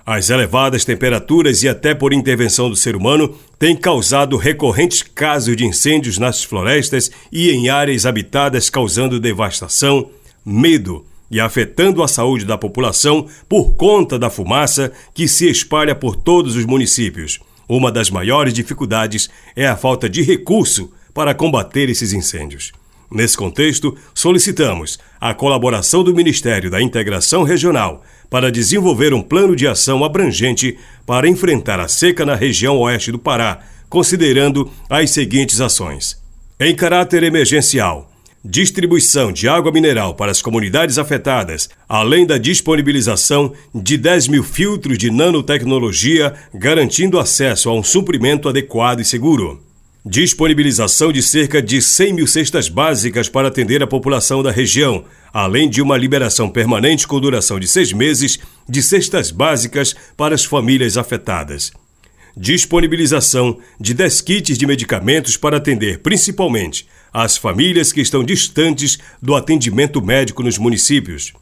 As 0.09 0.29
elevadas 0.29 0.85
temperaturas 0.85 1.63
e 1.63 1.67
até 1.67 1.93
por 1.93 2.13
intervenção 2.13 2.69
do 2.69 2.77
ser 2.77 2.95
humano 2.95 3.35
têm 3.59 3.75
causado 3.75 4.37
recorrentes 4.37 5.03
casos 5.03 5.57
de 5.57 5.65
incêndios 5.65 6.17
nas 6.17 6.45
florestas 6.45 7.11
e 7.29 7.51
em 7.51 7.67
áreas 7.67 8.05
habitadas, 8.05 8.69
causando 8.69 9.19
devastação, 9.19 10.09
medo 10.45 11.05
e 11.29 11.41
afetando 11.41 12.01
a 12.01 12.07
saúde 12.07 12.45
da 12.45 12.57
população 12.57 13.27
por 13.49 13.73
conta 13.73 14.17
da 14.17 14.29
fumaça 14.29 14.93
que 15.13 15.27
se 15.27 15.49
espalha 15.49 15.93
por 15.93 16.15
todos 16.15 16.55
os 16.55 16.63
municípios. 16.63 17.41
Uma 17.67 17.91
das 17.91 18.09
maiores 18.09 18.53
dificuldades 18.53 19.29
é 19.57 19.67
a 19.67 19.75
falta 19.75 20.07
de 20.07 20.21
recurso 20.21 20.89
para 21.13 21.35
combater 21.35 21.89
esses 21.89 22.13
incêndios. 22.13 22.71
Nesse 23.11 23.35
contexto, 23.35 23.97
solicitamos 24.13 24.99
a 25.19 25.33
colaboração 25.33 26.01
do 26.01 26.13
Ministério 26.13 26.69
da 26.69 26.81
Integração 26.81 27.43
Regional 27.43 28.03
para 28.29 28.51
desenvolver 28.51 29.13
um 29.13 29.21
plano 29.21 29.55
de 29.55 29.67
ação 29.67 30.03
abrangente 30.03 30.77
para 31.05 31.27
enfrentar 31.27 31.79
a 31.79 31.87
seca 31.87 32.25
na 32.25 32.35
região 32.35 32.77
oeste 32.77 33.11
do 33.11 33.19
Pará, 33.19 33.59
considerando 33.89 34.71
as 34.89 35.11
seguintes 35.11 35.61
ações: 35.61 36.21
em 36.59 36.75
caráter 36.75 37.23
emergencial, 37.23 38.11
distribuição 38.43 39.31
de 39.31 39.47
água 39.47 39.71
mineral 39.71 40.15
para 40.15 40.31
as 40.31 40.41
comunidades 40.41 40.97
afetadas, 40.97 41.69
além 41.87 42.25
da 42.25 42.37
disponibilização 42.37 43.53
de 43.75 43.97
10 43.97 44.29
mil 44.29 44.43
filtros 44.43 44.97
de 44.97 45.11
nanotecnologia, 45.11 46.33
garantindo 46.53 47.19
acesso 47.19 47.69
a 47.69 47.73
um 47.73 47.83
suprimento 47.83 48.47
adequado 48.47 49.01
e 49.01 49.05
seguro. 49.05 49.66
Disponibilização 50.09 51.11
de 51.11 51.21
cerca 51.21 51.61
de 51.61 51.81
100 51.81 52.13
mil 52.13 52.27
cestas 52.27 52.69
básicas 52.69 53.27
para 53.27 53.49
atender 53.49 53.83
a 53.83 53.87
população 53.87 54.41
da 54.41 54.51
região, 54.51 55.03
além 55.33 55.69
de 55.69 55.81
uma 55.81 55.97
liberação 55.97 56.49
permanente 56.49 57.05
com 57.05 57.19
duração 57.19 57.59
de 57.59 57.67
seis 57.67 57.91
meses 57.91 58.39
de 58.69 58.81
cestas 58.81 59.31
básicas 59.31 59.93
para 60.15 60.33
as 60.33 60.45
famílias 60.45 60.95
afetadas. 60.95 61.73
Disponibilização 62.37 63.59
de 63.77 63.93
10 63.93 64.21
kits 64.21 64.57
de 64.57 64.65
medicamentos 64.65 65.35
para 65.35 65.57
atender 65.57 65.99
principalmente 65.99 66.87
as 67.11 67.35
famílias 67.35 67.91
que 67.91 67.99
estão 67.99 68.23
distantes 68.23 68.97
do 69.21 69.35
atendimento 69.35 70.01
médico 70.01 70.41
nos 70.41 70.57
municípios. 70.57 71.33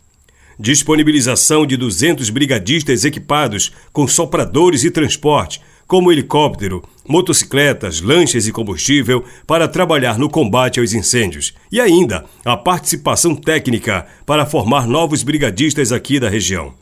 Disponibilização 0.60 1.68
de 1.68 1.78
200 1.78 2.32
brigadistas 2.32 3.06
equipados 3.06 3.72
com 3.94 4.08
sopradores 4.08 4.84
e 4.84 4.90
transporte 4.90 5.62
como 5.88 6.12
helicóptero, 6.12 6.84
motocicletas, 7.08 8.01
lanchas 8.01 8.48
e 8.48 8.51
combustível 8.51 9.24
para 9.46 9.68
trabalhar 9.68 10.18
no 10.18 10.30
combate 10.30 10.80
aos 10.80 10.94
incêndios. 10.94 11.54
E 11.72 11.80
ainda 11.80 12.25
a 12.44 12.58
participação 12.58 13.36
técnica 13.36 14.06
para 14.25 14.46
formar 14.46 14.88
novos 14.88 15.24
brigadistas 15.24 15.92
aqui 15.92 16.20
da 16.20 16.30
região. 16.30 16.74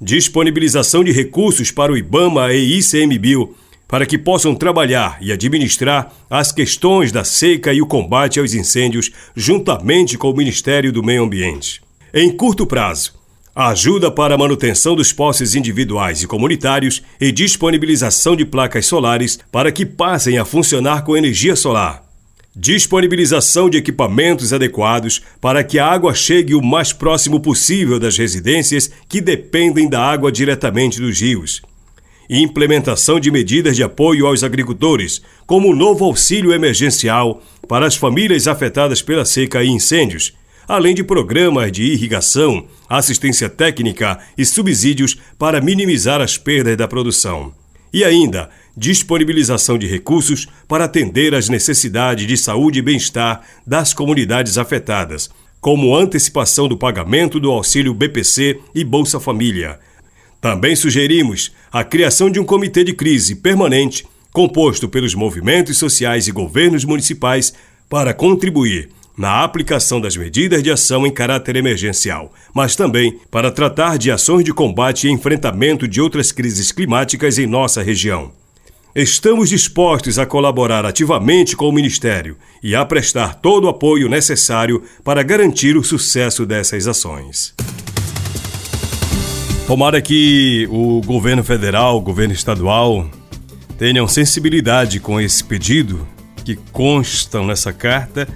Disponibilização 0.00 1.04
de 1.04 1.12
recursos 1.12 1.70
para 1.70 1.92
o 1.92 1.96
IBAMA 1.96 2.52
e 2.52 2.78
ICMBio 2.78 3.54
para 3.92 4.06
que 4.06 4.16
possam 4.16 4.54
trabalhar 4.54 5.18
e 5.20 5.30
administrar 5.30 6.10
as 6.30 6.50
questões 6.50 7.12
da 7.12 7.24
seca 7.24 7.74
e 7.74 7.82
o 7.82 7.86
combate 7.86 8.40
aos 8.40 8.54
incêndios 8.54 9.10
juntamente 9.36 10.16
com 10.16 10.30
o 10.30 10.34
Ministério 10.34 10.90
do 10.90 11.02
Meio 11.02 11.24
Ambiente. 11.24 11.82
Em 12.14 12.34
curto 12.34 12.66
prazo, 12.66 13.12
ajuda 13.54 14.10
para 14.10 14.34
a 14.34 14.38
manutenção 14.38 14.96
dos 14.96 15.12
postes 15.12 15.54
individuais 15.54 16.22
e 16.22 16.26
comunitários 16.26 17.02
e 17.20 17.30
disponibilização 17.30 18.34
de 18.34 18.46
placas 18.46 18.86
solares 18.86 19.38
para 19.50 19.70
que 19.70 19.84
passem 19.84 20.38
a 20.38 20.44
funcionar 20.44 21.04
com 21.04 21.16
energia 21.16 21.54
solar. 21.54 22.02
Disponibilização 22.54 23.68
de 23.68 23.78
equipamentos 23.78 24.52
adequados 24.52 25.22
para 25.40 25.62
que 25.64 25.78
a 25.78 25.86
água 25.86 26.14
chegue 26.14 26.54
o 26.54 26.62
mais 26.62 26.92
próximo 26.92 27.40
possível 27.40 27.98
das 27.98 28.16
residências 28.16 28.90
que 29.08 29.20
dependem 29.20 29.88
da 29.88 30.02
água 30.02 30.30
diretamente 30.30 31.00
dos 31.00 31.20
rios. 31.20 31.62
Implementação 32.28 33.20
de 33.20 33.30
medidas 33.30 33.76
de 33.76 33.82
apoio 33.82 34.26
aos 34.26 34.42
agricultores, 34.42 35.20
como 35.46 35.68
o 35.68 35.76
novo 35.76 36.04
auxílio 36.04 36.52
emergencial 36.52 37.42
para 37.68 37.86
as 37.86 37.96
famílias 37.96 38.46
afetadas 38.46 39.02
pela 39.02 39.24
seca 39.24 39.62
e 39.62 39.68
incêndios 39.68 40.32
além 40.66 40.94
de 40.94 41.04
programas 41.04 41.70
de 41.72 41.84
irrigação, 41.84 42.66
assistência 42.88 43.48
técnica 43.48 44.18
e 44.36 44.44
subsídios 44.44 45.16
para 45.38 45.60
minimizar 45.60 46.20
as 46.20 46.36
perdas 46.36 46.76
da 46.76 46.88
produção. 46.88 47.52
E 47.92 48.04
ainda, 48.04 48.48
disponibilização 48.76 49.76
de 49.76 49.86
recursos 49.86 50.46
para 50.66 50.84
atender 50.84 51.34
às 51.34 51.48
necessidades 51.48 52.26
de 52.26 52.36
saúde 52.36 52.78
e 52.78 52.82
bem-estar 52.82 53.42
das 53.66 53.92
comunidades 53.92 54.56
afetadas, 54.56 55.30
como 55.60 55.94
antecipação 55.94 56.66
do 56.66 56.76
pagamento 56.76 57.38
do 57.38 57.50
auxílio 57.50 57.92
BPC 57.92 58.58
e 58.74 58.82
Bolsa 58.82 59.20
Família. 59.20 59.78
Também 60.40 60.74
sugerimos 60.74 61.52
a 61.70 61.84
criação 61.84 62.30
de 62.30 62.40
um 62.40 62.44
comitê 62.44 62.82
de 62.82 62.92
crise 62.92 63.36
permanente, 63.36 64.04
composto 64.32 64.88
pelos 64.88 65.14
movimentos 65.14 65.78
sociais 65.78 66.26
e 66.26 66.32
governos 66.32 66.84
municipais, 66.84 67.52
para 67.88 68.14
contribuir 68.14 68.88
na 69.16 69.44
aplicação 69.44 70.00
das 70.00 70.16
medidas 70.16 70.62
de 70.62 70.70
ação 70.70 71.06
em 71.06 71.10
caráter 71.10 71.56
emergencial, 71.56 72.32
mas 72.54 72.74
também 72.74 73.18
para 73.30 73.50
tratar 73.50 73.98
de 73.98 74.10
ações 74.10 74.44
de 74.44 74.52
combate 74.52 75.06
e 75.06 75.10
enfrentamento 75.10 75.86
de 75.86 76.00
outras 76.00 76.32
crises 76.32 76.72
climáticas 76.72 77.38
em 77.38 77.46
nossa 77.46 77.82
região. 77.82 78.32
Estamos 78.94 79.48
dispostos 79.48 80.18
a 80.18 80.26
colaborar 80.26 80.84
ativamente 80.84 81.56
com 81.56 81.66
o 81.66 81.72
Ministério 81.72 82.36
e 82.62 82.74
a 82.74 82.84
prestar 82.84 83.36
todo 83.36 83.64
o 83.64 83.68
apoio 83.68 84.08
necessário 84.08 84.82
para 85.02 85.22
garantir 85.22 85.78
o 85.78 85.84
sucesso 85.84 86.44
dessas 86.44 86.86
ações. 86.86 87.54
Tomara 89.66 90.02
que 90.02 90.68
o 90.70 91.00
governo 91.00 91.42
federal, 91.42 91.96
o 91.96 92.02
governo 92.02 92.34
estadual, 92.34 93.08
tenham 93.78 94.06
sensibilidade 94.06 95.00
com 95.00 95.18
esse 95.18 95.42
pedido 95.42 96.06
que 96.44 96.56
constam 96.56 97.46
nessa 97.46 97.72
carta 97.72 98.28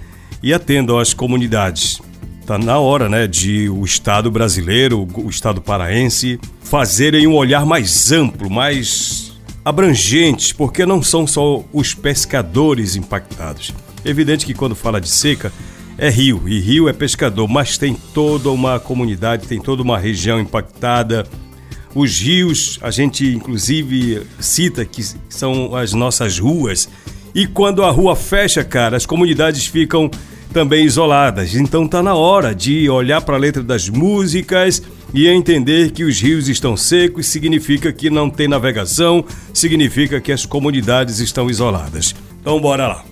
e 0.47 0.53
atendam 0.53 0.97
às 0.97 1.13
comunidades. 1.13 2.01
Está 2.39 2.57
na 2.57 2.79
hora, 2.79 3.09
né, 3.09 3.27
de 3.27 3.67
o 3.67 3.83
Estado 3.83 4.31
brasileiro, 4.31 5.05
o 5.13 5.29
Estado 5.29 5.59
paraense, 5.59 6.39
fazerem 6.61 7.27
um 7.27 7.35
olhar 7.35 7.65
mais 7.65 8.13
amplo, 8.13 8.49
mais 8.49 9.33
abrangente, 9.65 10.55
porque 10.55 10.85
não 10.85 11.03
são 11.03 11.27
só 11.27 11.65
os 11.73 11.93
pescadores 11.93 12.95
impactados. 12.95 13.73
É 14.05 14.09
evidente 14.09 14.45
que 14.45 14.53
quando 14.53 14.73
fala 14.73 15.01
de 15.01 15.09
seca, 15.09 15.51
é 15.97 16.09
rio, 16.09 16.41
e 16.47 16.61
rio 16.61 16.87
é 16.87 16.93
pescador, 16.93 17.49
mas 17.49 17.77
tem 17.77 17.93
toda 18.13 18.49
uma 18.49 18.79
comunidade, 18.79 19.47
tem 19.47 19.59
toda 19.59 19.83
uma 19.83 19.99
região 19.99 20.39
impactada. 20.39 21.27
Os 21.93 22.21
rios, 22.21 22.79
a 22.81 22.89
gente 22.89 23.35
inclusive 23.35 24.25
cita 24.39 24.85
que 24.85 25.03
são 25.27 25.75
as 25.75 25.91
nossas 25.91 26.39
ruas, 26.39 26.87
e 27.35 27.45
quando 27.45 27.83
a 27.83 27.91
rua 27.91 28.15
fecha, 28.15 28.63
cara, 28.63 28.95
as 28.95 29.05
comunidades 29.05 29.67
ficam 29.67 30.09
também 30.57 30.85
isoladas. 30.85 31.53
Então 31.53 31.87
tá 31.87 32.01
na 32.01 32.15
hora 32.15 32.55
de 32.55 32.89
olhar 32.89 33.21
para 33.21 33.35
a 33.35 33.39
letra 33.39 33.61
das 33.61 33.87
músicas 33.89 34.81
e 35.13 35.27
entender 35.27 35.91
que 35.91 36.03
os 36.03 36.19
rios 36.19 36.49
estão 36.49 36.75
secos 36.75 37.27
significa 37.27 37.93
que 37.93 38.09
não 38.09 38.27
tem 38.27 38.47
navegação, 38.47 39.23
significa 39.53 40.19
que 40.19 40.31
as 40.31 40.47
comunidades 40.47 41.19
estão 41.19 41.47
isoladas. 41.47 42.15
Então 42.41 42.59
bora 42.59 42.87
lá. 42.87 43.05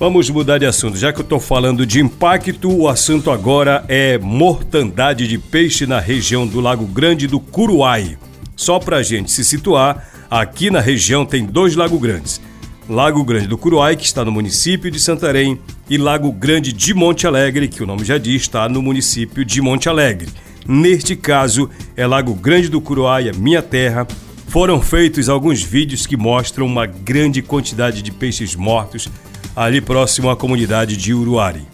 Vamos 0.00 0.30
mudar 0.30 0.56
de 0.56 0.64
assunto. 0.64 0.96
Já 0.96 1.12
que 1.12 1.18
eu 1.20 1.22
estou 1.22 1.38
falando 1.38 1.84
de 1.84 2.00
impacto, 2.00 2.74
o 2.74 2.88
assunto 2.88 3.30
agora 3.30 3.84
é 3.88 4.16
mortandade 4.16 5.28
de 5.28 5.36
peixe 5.36 5.84
na 5.84 6.00
região 6.00 6.46
do 6.46 6.62
Lago 6.62 6.86
Grande 6.86 7.26
do 7.26 7.38
Curuai. 7.38 8.16
Só 8.56 8.78
para 8.78 8.96
a 8.96 9.02
gente 9.02 9.30
se 9.30 9.44
situar, 9.44 10.08
aqui 10.30 10.70
na 10.70 10.80
região 10.80 11.26
tem 11.26 11.44
dois 11.44 11.76
lagos 11.76 12.00
grandes. 12.00 12.40
Lago 12.88 13.24
Grande 13.24 13.48
do 13.48 13.58
Curuai, 13.58 13.96
que 13.96 14.04
está 14.04 14.24
no 14.24 14.30
município 14.30 14.90
de 14.90 15.00
Santarém, 15.00 15.58
e 15.90 15.98
Lago 15.98 16.30
Grande 16.30 16.72
de 16.72 16.94
Monte 16.94 17.26
Alegre, 17.26 17.66
que 17.66 17.82
o 17.82 17.86
nome 17.86 18.04
já 18.04 18.16
diz, 18.16 18.42
está 18.42 18.68
no 18.68 18.80
município 18.80 19.44
de 19.44 19.60
Monte 19.60 19.88
Alegre. 19.88 20.28
Neste 20.68 21.16
caso, 21.16 21.68
é 21.96 22.06
Lago 22.06 22.34
Grande 22.34 22.68
do 22.68 22.80
Curuai, 22.80 23.28
a 23.28 23.32
minha 23.32 23.60
terra. 23.60 24.06
Foram 24.48 24.80
feitos 24.80 25.28
alguns 25.28 25.62
vídeos 25.62 26.06
que 26.06 26.16
mostram 26.16 26.64
uma 26.64 26.86
grande 26.86 27.42
quantidade 27.42 28.02
de 28.02 28.12
peixes 28.12 28.54
mortos 28.54 29.08
ali 29.56 29.80
próximo 29.80 30.30
à 30.30 30.36
comunidade 30.36 30.96
de 30.96 31.12
Uruari. 31.12 31.66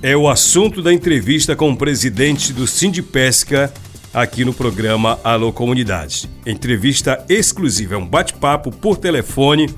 É 0.00 0.16
o 0.16 0.28
assunto 0.28 0.82
da 0.82 0.92
entrevista 0.92 1.56
com 1.56 1.70
o 1.70 1.76
presidente 1.76 2.52
do 2.52 2.66
Sindipesca 2.66 3.72
aqui 4.12 4.44
no 4.44 4.52
programa 4.52 5.18
Alô 5.24 5.52
Comunidade. 5.52 6.28
Entrevista 6.44 7.24
exclusiva, 7.28 7.94
é 7.94 7.98
um 7.98 8.06
bate-papo 8.06 8.70
por 8.70 8.96
telefone 8.96 9.68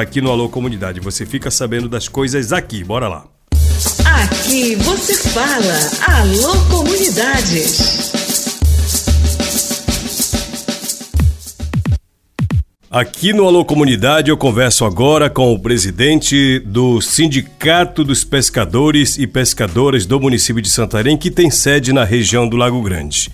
aqui 0.00 0.20
no 0.20 0.30
Alô 0.30 0.48
Comunidade. 0.48 0.98
Você 0.98 1.24
fica 1.24 1.50
sabendo 1.50 1.88
das 1.88 2.08
coisas 2.08 2.52
aqui. 2.52 2.82
Bora 2.82 3.06
lá. 3.06 3.24
Aqui 4.04 4.74
você 4.76 5.14
fala. 5.30 6.18
Alô 6.18 6.58
Comunidade. 6.68 7.62
Aqui 12.90 13.32
no 13.32 13.44
Alô 13.44 13.64
Comunidade 13.64 14.30
eu 14.30 14.36
converso 14.36 14.84
agora 14.84 15.28
com 15.30 15.52
o 15.52 15.58
presidente 15.58 16.60
do 16.60 17.00
Sindicato 17.00 18.04
dos 18.04 18.22
Pescadores 18.24 19.18
e 19.18 19.26
Pescadoras 19.26 20.06
do 20.06 20.20
município 20.20 20.62
de 20.62 20.70
Santarém, 20.70 21.16
que 21.16 21.30
tem 21.30 21.50
sede 21.50 21.92
na 21.92 22.04
região 22.04 22.48
do 22.48 22.56
Lago 22.56 22.80
Grande. 22.82 23.30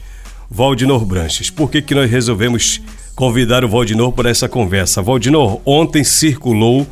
Valdinor 0.50 1.04
Branches. 1.04 1.48
Por 1.50 1.70
que, 1.70 1.80
que 1.80 1.94
nós 1.94 2.10
resolvemos 2.10 2.80
convidar 3.20 3.62
o 3.66 3.68
Valdinor 3.68 4.12
para 4.12 4.30
essa 4.30 4.48
conversa. 4.48 5.02
Valdinor, 5.02 5.60
ontem 5.66 6.02
circulou 6.02 6.86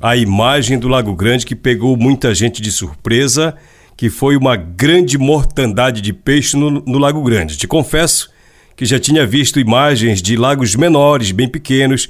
a 0.00 0.16
imagem 0.16 0.78
do 0.78 0.86
Lago 0.86 1.12
Grande 1.12 1.44
que 1.44 1.56
pegou 1.56 1.96
muita 1.96 2.32
gente 2.32 2.62
de 2.62 2.70
surpresa, 2.70 3.56
que 3.96 4.08
foi 4.08 4.36
uma 4.36 4.54
grande 4.54 5.18
mortandade 5.18 6.00
de 6.00 6.12
peixe 6.12 6.56
no, 6.56 6.70
no 6.70 6.98
Lago 6.98 7.20
Grande. 7.24 7.56
Te 7.56 7.66
confesso 7.66 8.30
que 8.76 8.84
já 8.86 8.96
tinha 9.00 9.26
visto 9.26 9.58
imagens 9.58 10.22
de 10.22 10.36
lagos 10.36 10.76
menores, 10.76 11.32
bem 11.32 11.48
pequenos, 11.48 12.08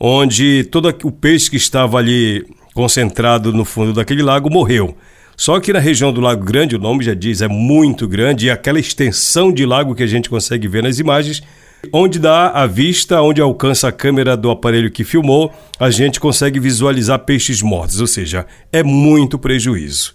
onde 0.00 0.64
todo 0.64 0.88
o 1.04 1.12
peixe 1.12 1.48
que 1.48 1.56
estava 1.56 1.98
ali 1.98 2.44
concentrado 2.74 3.52
no 3.52 3.64
fundo 3.64 3.92
daquele 3.92 4.24
lago 4.24 4.50
morreu. 4.50 4.96
Só 5.36 5.60
que 5.60 5.72
na 5.72 5.78
região 5.78 6.12
do 6.12 6.20
Lago 6.20 6.44
Grande, 6.44 6.74
o 6.74 6.80
nome 6.80 7.04
já 7.04 7.14
diz, 7.14 7.42
é 7.42 7.46
muito 7.46 8.08
grande 8.08 8.46
e 8.46 8.50
aquela 8.50 8.80
extensão 8.80 9.52
de 9.52 9.64
lago 9.64 9.94
que 9.94 10.02
a 10.02 10.08
gente 10.08 10.28
consegue 10.28 10.66
ver 10.66 10.82
nas 10.82 10.98
imagens 10.98 11.44
Onde 11.92 12.18
dá 12.18 12.50
a 12.50 12.66
vista, 12.66 13.20
onde 13.20 13.40
alcança 13.40 13.88
a 13.88 13.92
câmera 13.92 14.36
do 14.36 14.50
aparelho 14.50 14.90
que 14.90 15.04
filmou, 15.04 15.52
a 15.78 15.90
gente 15.90 16.20
consegue 16.20 16.60
visualizar 16.60 17.18
peixes 17.20 17.62
mortos, 17.62 18.00
ou 18.00 18.06
seja, 18.06 18.46
é 18.72 18.82
muito 18.82 19.38
prejuízo. 19.38 20.14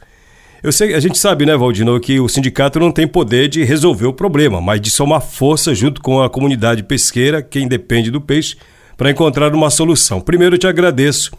Eu 0.61 0.73
sei, 0.73 0.93
a 0.93 0.99
gente 0.99 1.17
sabe, 1.17 1.45
né, 1.45 1.55
Valdino, 1.55 1.97
que 1.99 2.19
o 2.19 2.27
sindicato 2.27 2.79
não 2.79 2.91
tem 2.91 3.07
poder 3.07 3.47
de 3.47 3.63
resolver 3.63 4.07
o 4.07 4.13
problema, 4.13 4.59
mas 4.59 4.81
de 4.81 4.91
somar 4.91 5.21
força 5.21 5.73
junto 5.73 6.01
com 6.01 6.21
a 6.21 6.29
comunidade 6.29 6.83
pesqueira, 6.83 7.41
quem 7.41 7.67
depende 7.67 8.11
do 8.11 8.19
peixe, 8.19 8.57
para 8.97 9.09
encontrar 9.09 9.53
uma 9.55 9.69
solução. 9.69 10.19
Primeiro, 10.19 10.55
eu 10.55 10.59
te 10.59 10.67
agradeço. 10.67 11.31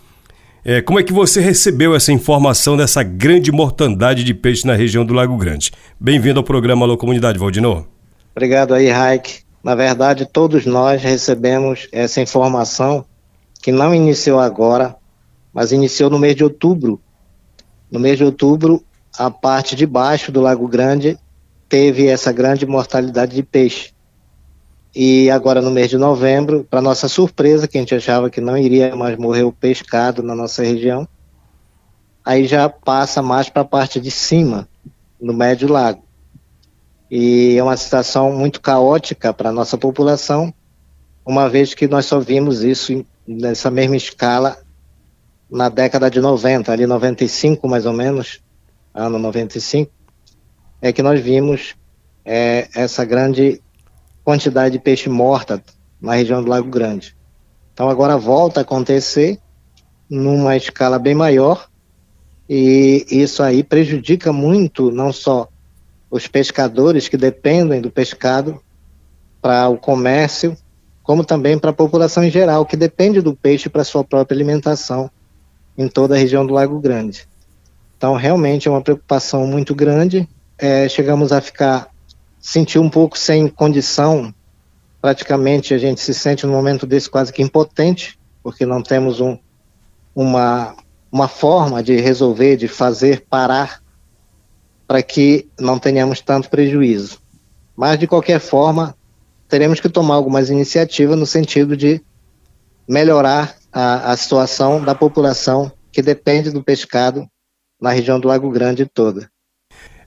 É, 0.64 0.80
como 0.80 0.98
é 0.98 1.02
que 1.02 1.12
você 1.12 1.40
recebeu 1.40 1.94
essa 1.94 2.12
informação 2.12 2.76
dessa 2.76 3.02
grande 3.02 3.52
mortandade 3.52 4.24
de 4.24 4.32
peixe 4.32 4.66
na 4.66 4.74
região 4.74 5.04
do 5.04 5.12
Lago 5.12 5.36
Grande? 5.36 5.70
Bem-vindo 5.98 6.40
ao 6.40 6.44
programa 6.44 6.86
Alô 6.86 6.96
Comunidade, 6.96 7.38
Valdino. 7.38 7.86
Obrigado 8.34 8.72
aí, 8.72 8.88
Raik. 8.88 9.49
Na 9.62 9.74
verdade, 9.74 10.24
todos 10.24 10.64
nós 10.64 11.02
recebemos 11.02 11.86
essa 11.92 12.20
informação 12.20 13.04
que 13.60 13.70
não 13.70 13.94
iniciou 13.94 14.40
agora, 14.40 14.96
mas 15.52 15.70
iniciou 15.70 16.08
no 16.08 16.18
mês 16.18 16.34
de 16.34 16.42
outubro. 16.42 17.00
No 17.90 18.00
mês 18.00 18.16
de 18.16 18.24
outubro, 18.24 18.82
a 19.18 19.30
parte 19.30 19.76
de 19.76 19.86
baixo 19.86 20.32
do 20.32 20.40
Lago 20.40 20.66
Grande 20.66 21.18
teve 21.68 22.06
essa 22.06 22.32
grande 22.32 22.66
mortalidade 22.66 23.34
de 23.34 23.42
peixe. 23.42 23.92
E 24.94 25.30
agora 25.30 25.60
no 25.60 25.70
mês 25.70 25.90
de 25.90 25.98
novembro, 25.98 26.66
para 26.68 26.80
nossa 26.80 27.06
surpresa, 27.06 27.68
que 27.68 27.76
a 27.76 27.80
gente 27.80 27.94
achava 27.94 28.30
que 28.30 28.40
não 28.40 28.56
iria 28.56 28.96
mais 28.96 29.16
morrer 29.18 29.42
o 29.42 29.52
pescado 29.52 30.22
na 30.22 30.34
nossa 30.34 30.62
região, 30.62 31.06
aí 32.24 32.46
já 32.46 32.68
passa 32.68 33.20
mais 33.20 33.48
para 33.50 33.62
a 33.62 33.64
parte 33.64 34.00
de 34.00 34.10
cima, 34.10 34.66
no 35.20 35.34
médio 35.34 35.70
lago 35.70 36.09
e 37.10 37.56
é 37.56 37.62
uma 37.62 37.76
situação 37.76 38.32
muito 38.32 38.60
caótica 38.60 39.34
para 39.34 39.48
a 39.48 39.52
nossa 39.52 39.76
população, 39.76 40.54
uma 41.26 41.48
vez 41.48 41.74
que 41.74 41.88
nós 41.88 42.06
só 42.06 42.20
vimos 42.20 42.62
isso 42.62 43.04
nessa 43.26 43.70
mesma 43.70 43.96
escala 43.96 44.58
na 45.50 45.68
década 45.68 46.08
de 46.08 46.20
90, 46.20 46.70
ali 46.72 46.86
95 46.86 47.66
mais 47.66 47.84
ou 47.84 47.92
menos, 47.92 48.40
ano 48.94 49.18
95, 49.18 49.90
é 50.80 50.92
que 50.92 51.02
nós 51.02 51.20
vimos 51.20 51.74
é, 52.24 52.68
essa 52.74 53.04
grande 53.04 53.60
quantidade 54.22 54.72
de 54.72 54.78
peixe 54.78 55.08
morta 55.08 55.62
na 56.00 56.14
região 56.14 56.42
do 56.42 56.48
Lago 56.48 56.68
Grande. 56.68 57.16
Então 57.74 57.90
agora 57.90 58.16
volta 58.16 58.60
a 58.60 58.62
acontecer 58.62 59.38
numa 60.08 60.56
escala 60.56 60.98
bem 60.98 61.14
maior 61.14 61.68
e 62.48 63.04
isso 63.10 63.42
aí 63.42 63.64
prejudica 63.64 64.32
muito 64.32 64.90
não 64.90 65.12
só 65.12 65.48
os 66.10 66.26
pescadores 66.26 67.08
que 67.08 67.16
dependem 67.16 67.80
do 67.80 67.90
pescado 67.90 68.60
para 69.40 69.68
o 69.68 69.78
comércio, 69.78 70.56
como 71.02 71.24
também 71.24 71.58
para 71.58 71.70
a 71.70 71.74
população 71.74 72.24
em 72.24 72.30
geral 72.30 72.66
que 72.66 72.76
depende 72.76 73.20
do 73.20 73.34
peixe 73.34 73.68
para 73.68 73.84
sua 73.84 74.04
própria 74.04 74.36
alimentação 74.36 75.10
em 75.78 75.88
toda 75.88 76.14
a 76.14 76.18
região 76.18 76.46
do 76.46 76.52
Lago 76.52 76.78
Grande. 76.80 77.26
Então 77.96 78.14
realmente 78.16 78.68
é 78.68 78.70
uma 78.70 78.82
preocupação 78.82 79.46
muito 79.46 79.74
grande. 79.74 80.28
É, 80.58 80.88
chegamos 80.88 81.32
a 81.32 81.40
ficar 81.40 81.88
sentir 82.40 82.78
um 82.78 82.90
pouco 82.90 83.18
sem 83.18 83.48
condição 83.48 84.34
praticamente 85.00 85.72
a 85.72 85.78
gente 85.78 86.00
se 86.00 86.12
sente 86.12 86.46
no 86.46 86.52
momento 86.52 86.86
desse 86.86 87.08
quase 87.08 87.32
que 87.32 87.42
impotente, 87.42 88.18
porque 88.42 88.66
não 88.66 88.82
temos 88.82 89.20
um, 89.20 89.38
uma, 90.14 90.76
uma 91.10 91.28
forma 91.28 91.82
de 91.82 91.96
resolver, 91.96 92.56
de 92.56 92.68
fazer 92.68 93.24
parar, 93.28 93.80
para 94.90 95.04
que 95.04 95.46
não 95.56 95.78
tenhamos 95.78 96.20
tanto 96.20 96.50
prejuízo. 96.50 97.20
Mas, 97.76 97.96
de 97.96 98.08
qualquer 98.08 98.40
forma, 98.40 98.92
teremos 99.48 99.78
que 99.78 99.88
tomar 99.88 100.16
algumas 100.16 100.50
iniciativas 100.50 101.16
no 101.16 101.24
sentido 101.24 101.76
de 101.76 102.02
melhorar 102.88 103.54
a, 103.72 104.10
a 104.10 104.16
situação 104.16 104.82
da 104.82 104.92
população 104.92 105.70
que 105.92 106.02
depende 106.02 106.50
do 106.50 106.60
pescado 106.60 107.24
na 107.80 107.92
região 107.92 108.18
do 108.18 108.26
Lago 108.26 108.50
Grande 108.50 108.84
toda. 108.84 109.30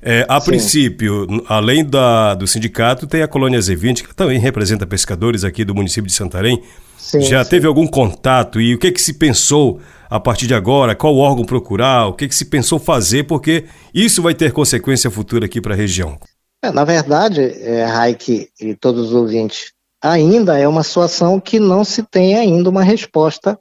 É, 0.02 0.26
a 0.28 0.42
Sim. 0.42 0.48
princípio, 0.48 1.28
além 1.48 1.86
da, 1.86 2.36
do 2.36 2.46
sindicato, 2.46 3.08
tem 3.08 3.22
a 3.22 3.28
Colônia 3.28 3.60
Z20, 3.60 4.06
que 4.06 4.14
também 4.14 4.38
representa 4.38 4.86
pescadores 4.86 5.46
aqui 5.46 5.64
do 5.64 5.74
município 5.74 6.08
de 6.08 6.14
Santarém. 6.14 6.62
Sim, 6.98 7.22
Já 7.22 7.42
sim. 7.46 7.52
teve 7.52 7.68
algum 7.68 7.88
contato 7.88 8.60
e 8.60 8.76
o 8.76 8.78
que, 8.78 8.92
que 8.92 9.02
se 9.02 9.14
pensou 9.14 9.80
a 10.14 10.20
partir 10.20 10.46
de 10.46 10.54
agora? 10.54 10.96
Qual 10.96 11.18
órgão 11.18 11.44
procurar? 11.44 12.06
O 12.06 12.14
que, 12.14 12.28
que 12.28 12.36
se 12.36 12.46
pensou 12.46 12.78
fazer? 12.78 13.24
Porque 13.24 13.66
isso 13.92 14.22
vai 14.22 14.36
ter 14.36 14.54
consequência 14.54 15.10
futura 15.10 15.48
aqui 15.48 15.60
para 15.60 15.74
a 15.74 15.78
região. 15.78 16.20
É, 16.62 16.70
na 16.70 16.84
verdade, 16.84 17.42
é, 17.42 17.84
Raik 17.84 18.48
e 18.62 18.76
todos 18.76 19.08
os 19.08 19.14
ouvintes, 19.16 19.74
ainda 20.00 20.56
é 20.56 20.68
uma 20.68 20.84
situação 20.84 21.40
que 21.40 21.60
não 21.60 21.84
se 21.84 22.04
tem 22.04 22.36
ainda 22.36 22.70
uma 22.70 22.84
resposta 22.84 23.58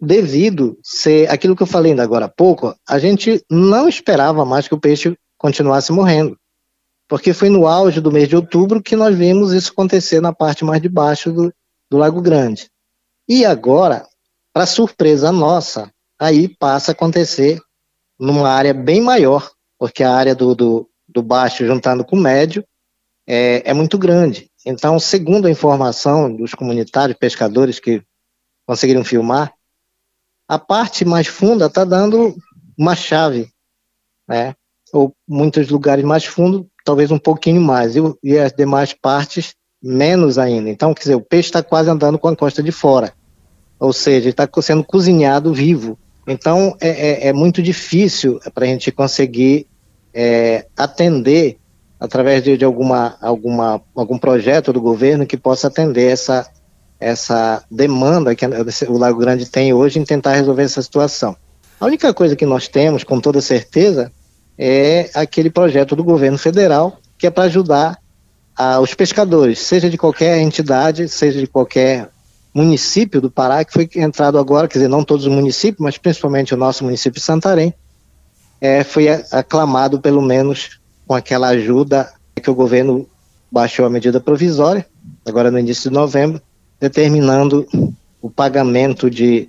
devido 0.00 0.78
ser 0.82 1.30
aquilo 1.30 1.54
que 1.54 1.62
eu 1.62 1.66
falei 1.66 1.92
ainda 1.92 2.02
agora 2.02 2.24
há 2.24 2.30
pouco, 2.30 2.74
a 2.88 2.98
gente 2.98 3.44
não 3.50 3.86
esperava 3.86 4.42
mais 4.42 4.66
que 4.66 4.74
o 4.74 4.80
peixe 4.80 5.14
continuasse 5.36 5.92
morrendo. 5.92 6.34
Porque 7.06 7.34
foi 7.34 7.50
no 7.50 7.66
auge 7.66 8.00
do 8.00 8.10
mês 8.10 8.26
de 8.26 8.36
outubro 8.36 8.82
que 8.82 8.96
nós 8.96 9.14
vimos 9.14 9.52
isso 9.52 9.70
acontecer 9.70 10.22
na 10.22 10.32
parte 10.32 10.64
mais 10.64 10.80
de 10.80 10.88
baixo 10.88 11.30
do, 11.30 11.52
do 11.90 11.98
Lago 11.98 12.22
Grande. 12.22 12.70
E 13.28 13.44
agora, 13.44 14.06
para 14.54 14.66
surpresa 14.66 15.32
nossa, 15.32 15.92
aí 16.16 16.48
passa 16.48 16.92
a 16.92 16.94
acontecer 16.94 17.60
numa 18.16 18.48
área 18.48 18.72
bem 18.72 19.00
maior, 19.00 19.50
porque 19.76 20.04
a 20.04 20.14
área 20.14 20.32
do, 20.32 20.54
do, 20.54 20.88
do 21.08 21.22
baixo 21.24 21.66
juntando 21.66 22.04
com 22.04 22.14
o 22.14 22.20
médio 22.20 22.64
é, 23.26 23.68
é 23.68 23.74
muito 23.74 23.98
grande. 23.98 24.48
Então, 24.64 25.00
segundo 25.00 25.46
a 25.46 25.50
informação 25.50 26.34
dos 26.34 26.54
comunitários, 26.54 27.18
pescadores 27.18 27.80
que 27.80 28.00
conseguiram 28.64 29.02
filmar, 29.02 29.52
a 30.46 30.58
parte 30.58 31.04
mais 31.04 31.26
funda 31.26 31.66
está 31.66 31.84
dando 31.84 32.36
uma 32.78 32.94
chave, 32.94 33.48
né? 34.28 34.54
ou 34.92 35.12
muitos 35.26 35.68
lugares 35.68 36.04
mais 36.04 36.24
fundo, 36.24 36.70
talvez 36.84 37.10
um 37.10 37.18
pouquinho 37.18 37.60
mais, 37.60 37.96
e, 37.96 38.00
e 38.22 38.38
as 38.38 38.52
demais 38.52 38.92
partes 38.92 39.56
menos 39.82 40.38
ainda. 40.38 40.70
Então, 40.70 40.94
quer 40.94 41.00
dizer, 41.00 41.14
o 41.16 41.20
peixe 41.20 41.48
está 41.48 41.60
quase 41.60 41.90
andando 41.90 42.20
com 42.20 42.28
a 42.28 42.36
costa 42.36 42.62
de 42.62 42.70
fora, 42.70 43.12
ou 43.78 43.92
seja, 43.92 44.28
está 44.28 44.48
sendo 44.62 44.84
cozinhado 44.84 45.52
vivo. 45.52 45.98
Então, 46.26 46.76
é, 46.80 46.88
é, 46.88 47.28
é 47.28 47.32
muito 47.32 47.62
difícil 47.62 48.40
para 48.54 48.64
a 48.64 48.68
gente 48.68 48.90
conseguir 48.90 49.66
é, 50.12 50.66
atender 50.76 51.58
através 51.98 52.42
de, 52.42 52.56
de, 52.56 52.64
alguma, 52.64 53.16
alguma, 53.20 53.80
algum 53.94 54.18
projeto 54.18 54.72
do 54.72 54.80
governo 54.80 55.26
que 55.26 55.36
possa 55.36 55.68
atender 55.68 56.10
essa, 56.10 56.48
essa 56.98 57.62
demanda 57.70 58.34
que 58.34 58.44
o 58.88 58.98
Lago 58.98 59.18
Grande 59.18 59.46
tem 59.46 59.72
hoje 59.72 59.98
em 59.98 60.04
tentar 60.04 60.34
resolver 60.34 60.62
essa 60.62 60.82
situação. 60.82 61.36
A 61.80 61.86
única 61.86 62.14
coisa 62.14 62.36
que 62.36 62.46
nós 62.46 62.68
temos, 62.68 63.04
com 63.04 63.20
toda 63.20 63.40
certeza, 63.40 64.10
é 64.56 65.10
aquele 65.14 65.50
projeto 65.50 65.96
do 65.96 66.04
governo 66.04 66.38
federal 66.38 66.98
que 67.18 67.26
é 67.26 67.30
para 67.30 67.44
ajudar 67.44 67.98
a, 68.56 68.80
os 68.80 68.94
pescadores, 68.94 69.58
seja 69.58 69.90
de 69.90 69.98
qualquer 69.98 70.38
entidade, 70.38 71.08
seja 71.08 71.40
de 71.40 71.46
qualquer 71.46 72.08
município 72.54 73.20
do 73.20 73.30
Pará, 73.30 73.64
que 73.64 73.72
foi 73.72 73.88
entrado 73.96 74.38
agora, 74.38 74.68
quer 74.68 74.78
dizer, 74.78 74.88
não 74.88 75.02
todos 75.02 75.26
os 75.26 75.32
municípios, 75.32 75.80
mas 75.80 75.98
principalmente 75.98 76.54
o 76.54 76.56
nosso 76.56 76.84
município 76.84 77.18
de 77.18 77.26
Santarém, 77.26 77.74
é, 78.60 78.84
foi 78.84 79.08
aclamado 79.08 80.00
pelo 80.00 80.22
menos 80.22 80.78
com 81.06 81.14
aquela 81.14 81.48
ajuda 81.48 82.12
que 82.40 82.50
o 82.50 82.54
governo 82.54 83.06
baixou 83.50 83.84
a 83.84 83.90
medida 83.90 84.20
provisória, 84.20 84.86
agora 85.26 85.50
no 85.50 85.58
início 85.58 85.90
de 85.90 85.94
novembro, 85.94 86.40
determinando 86.80 87.66
o 88.22 88.30
pagamento 88.30 89.10
de 89.10 89.48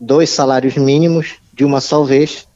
dois 0.00 0.30
salários 0.30 0.76
mínimos 0.76 1.36
de 1.54 1.64
uma 1.64 1.80
só 1.80 2.02
vez 2.02 2.46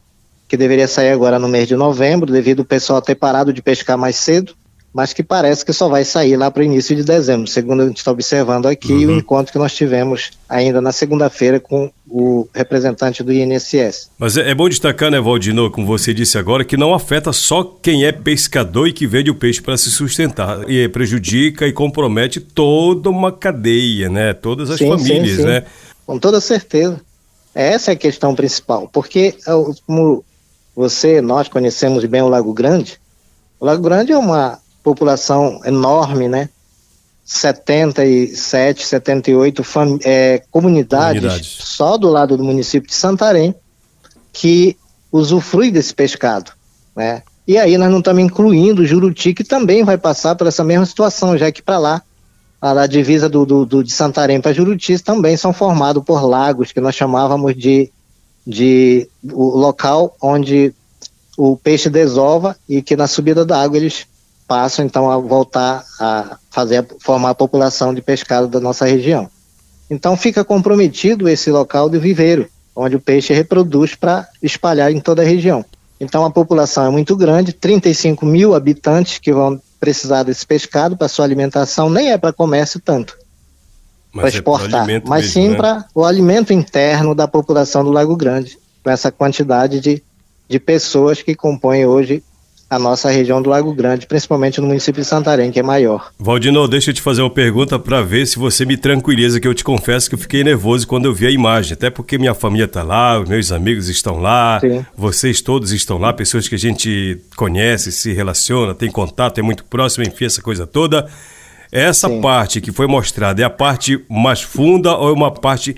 que 0.48 0.56
deveria 0.56 0.86
sair 0.86 1.10
agora 1.10 1.38
no 1.38 1.48
mês 1.48 1.66
de 1.66 1.76
novembro, 1.76 2.32
devido 2.32 2.60
o 2.60 2.64
pessoal 2.64 3.00
ter 3.02 3.14
parado 3.14 3.52
de 3.52 3.62
pescar 3.62 3.98
mais 3.98 4.16
cedo, 4.16 4.54
mas 4.96 5.12
que 5.12 5.22
parece 5.22 5.62
que 5.62 5.74
só 5.74 5.90
vai 5.90 6.06
sair 6.06 6.38
lá 6.38 6.50
para 6.50 6.62
o 6.62 6.64
início 6.64 6.96
de 6.96 7.04
dezembro, 7.04 7.46
segundo 7.46 7.82
a 7.82 7.86
gente 7.86 7.98
está 7.98 8.10
observando 8.10 8.64
aqui, 8.64 9.04
uhum. 9.04 9.12
o 9.12 9.18
encontro 9.18 9.52
que 9.52 9.58
nós 9.58 9.74
tivemos 9.74 10.30
ainda 10.48 10.80
na 10.80 10.90
segunda-feira 10.90 11.60
com 11.60 11.90
o 12.08 12.48
representante 12.54 13.22
do 13.22 13.30
INSS. 13.30 14.08
Mas 14.18 14.38
é, 14.38 14.50
é 14.50 14.54
bom 14.54 14.66
destacar, 14.70 15.10
né, 15.10 15.20
Valdino, 15.20 15.70
como 15.70 15.86
você 15.86 16.14
disse 16.14 16.38
agora, 16.38 16.64
que 16.64 16.78
não 16.78 16.94
afeta 16.94 17.30
só 17.30 17.62
quem 17.62 18.06
é 18.06 18.10
pescador 18.10 18.88
e 18.88 18.92
que 18.94 19.06
vende 19.06 19.30
o 19.30 19.34
peixe 19.34 19.60
para 19.60 19.76
se 19.76 19.90
sustentar, 19.90 20.66
e 20.66 20.88
prejudica 20.88 21.66
e 21.66 21.74
compromete 21.74 22.40
toda 22.40 23.10
uma 23.10 23.30
cadeia, 23.30 24.08
né, 24.08 24.32
todas 24.32 24.70
as 24.70 24.78
sim, 24.78 24.88
famílias, 24.88 25.36
sim, 25.36 25.42
sim. 25.42 25.46
né? 25.46 25.64
Com 26.06 26.18
toda 26.18 26.40
certeza. 26.40 27.02
Essa 27.54 27.90
é 27.90 27.94
a 27.94 27.98
questão 27.98 28.34
principal, 28.34 28.88
porque 28.90 29.34
como 29.86 30.24
você, 30.74 31.20
nós 31.20 31.48
conhecemos 31.48 32.02
bem 32.06 32.22
o 32.22 32.28
Lago 32.28 32.54
Grande. 32.54 32.98
O 33.60 33.66
Lago 33.66 33.82
Grande 33.82 34.12
é 34.12 34.16
uma 34.16 34.58
população 34.86 35.60
enorme, 35.64 36.28
né? 36.28 36.48
77, 37.24 38.86
78 38.86 39.64
fam 39.64 39.98
é, 40.04 40.40
comunidades, 40.48 41.20
comunidades 41.20 41.56
só 41.58 41.98
do 41.98 42.08
lado 42.08 42.36
do 42.36 42.44
município 42.44 42.88
de 42.88 42.94
Santarém 42.94 43.52
que 44.32 44.76
usufrui 45.10 45.72
desse 45.72 45.92
pescado, 45.92 46.52
né? 46.94 47.24
E 47.48 47.58
aí 47.58 47.76
nós 47.76 47.90
não 47.90 47.98
estamos 47.98 48.22
incluindo 48.22 48.82
o 48.82 48.86
Juruti, 48.86 49.34
que 49.34 49.42
também 49.42 49.82
vai 49.82 49.98
passar 49.98 50.36
por 50.36 50.46
essa 50.46 50.62
mesma 50.62 50.86
situação, 50.86 51.36
já 51.36 51.50
que 51.50 51.62
para 51.62 51.78
lá, 51.78 52.02
a 52.60 52.86
divisa 52.86 53.28
do, 53.28 53.44
do, 53.44 53.66
do 53.66 53.82
de 53.82 53.90
Santarém 53.90 54.40
para 54.40 54.52
Juruti 54.52 55.00
também 55.00 55.36
são 55.36 55.52
formados 55.52 56.04
por 56.04 56.24
lagos, 56.24 56.70
que 56.70 56.80
nós 56.80 56.94
chamávamos 56.94 57.56
de 57.56 57.90
de 58.46 59.08
o 59.32 59.58
local 59.58 60.16
onde 60.22 60.72
o 61.36 61.56
peixe 61.56 61.90
desova 61.90 62.56
e 62.68 62.80
que 62.80 62.94
na 62.94 63.08
subida 63.08 63.44
da 63.44 63.60
água 63.60 63.76
eles 63.76 64.06
passam 64.46 64.84
então 64.84 65.10
a 65.10 65.18
voltar 65.18 65.84
a 65.98 66.38
fazer 66.50 66.86
formar 67.00 67.30
a 67.30 67.34
população 67.34 67.94
de 67.94 68.00
pescado 68.00 68.48
da 68.48 68.60
nossa 68.60 68.84
região. 68.84 69.28
Então 69.90 70.16
fica 70.16 70.44
comprometido 70.44 71.28
esse 71.28 71.50
local 71.50 71.88
de 71.88 71.98
viveiro, 71.98 72.48
onde 72.74 72.96
o 72.96 73.00
peixe 73.00 73.32
reproduz 73.32 73.94
para 73.94 74.28
espalhar 74.42 74.90
em 74.90 75.00
toda 75.00 75.22
a 75.22 75.24
região. 75.24 75.64
Então 75.98 76.24
a 76.24 76.30
população 76.30 76.86
é 76.86 76.90
muito 76.90 77.16
grande, 77.16 77.52
35 77.52 78.26
mil 78.26 78.54
habitantes 78.54 79.18
que 79.18 79.32
vão 79.32 79.60
precisar 79.80 80.22
desse 80.22 80.46
pescado 80.46 80.96
para 80.96 81.08
sua 81.08 81.24
alimentação, 81.24 81.88
nem 81.88 82.10
é 82.12 82.18
para 82.18 82.32
comércio 82.32 82.80
tanto 82.80 83.16
para 84.16 84.28
é 84.28 84.30
exportar, 84.30 84.86
mas 85.04 85.24
mesmo, 85.24 85.32
sim 85.32 85.48
né? 85.50 85.56
para 85.56 85.84
o 85.94 86.04
alimento 86.04 86.52
interno 86.52 87.14
da 87.14 87.28
população 87.28 87.84
do 87.84 87.90
Lago 87.90 88.16
Grande, 88.16 88.58
com 88.82 88.90
essa 88.90 89.12
quantidade 89.12 89.78
de, 89.78 90.02
de 90.48 90.58
pessoas 90.58 91.22
que 91.22 91.34
compõem 91.34 91.84
hoje 91.84 92.22
a 92.68 92.78
nossa 92.78 93.10
região 93.10 93.40
do 93.40 93.48
Lago 93.48 93.72
Grande, 93.72 94.06
principalmente 94.06 94.60
no 94.60 94.66
município 94.66 95.00
de 95.00 95.06
Santarém, 95.06 95.52
que 95.52 95.60
é 95.60 95.62
maior. 95.62 96.10
Valdino, 96.18 96.66
deixa 96.66 96.90
eu 96.90 96.94
te 96.94 97.00
fazer 97.00 97.22
uma 97.22 97.30
pergunta 97.30 97.78
para 97.78 98.02
ver 98.02 98.26
se 98.26 98.38
você 98.38 98.64
me 98.64 98.76
tranquiliza, 98.76 99.38
que 99.38 99.46
eu 99.46 99.54
te 99.54 99.62
confesso 99.62 100.08
que 100.08 100.16
eu 100.16 100.18
fiquei 100.18 100.42
nervoso 100.42 100.86
quando 100.86 101.04
eu 101.04 101.14
vi 101.14 101.26
a 101.26 101.30
imagem, 101.30 101.74
até 101.74 101.90
porque 101.90 102.18
minha 102.18 102.34
família 102.34 102.64
está 102.64 102.82
lá, 102.82 103.22
meus 103.26 103.52
amigos 103.52 103.88
estão 103.88 104.18
lá, 104.18 104.58
Sim. 104.60 104.84
vocês 104.96 105.40
todos 105.40 105.70
estão 105.72 105.96
lá, 105.96 106.12
pessoas 106.12 106.48
que 106.48 106.56
a 106.56 106.58
gente 106.58 107.20
conhece, 107.36 107.92
se 107.92 108.12
relaciona, 108.12 108.74
tem 108.74 108.90
contato, 108.90 109.38
é 109.38 109.42
muito 109.42 109.64
próximo, 109.64 110.04
enfim, 110.04 110.24
essa 110.24 110.42
coisa 110.42 110.66
toda. 110.66 111.06
Essa 111.70 112.08
Sim. 112.08 112.20
parte 112.20 112.60
que 112.60 112.72
foi 112.72 112.86
mostrada 112.86 113.42
é 113.42 113.44
a 113.44 113.50
parte 113.50 114.02
mais 114.08 114.40
funda 114.40 114.96
ou 114.96 115.08
é 115.08 115.12
uma 115.12 115.30
parte 115.30 115.76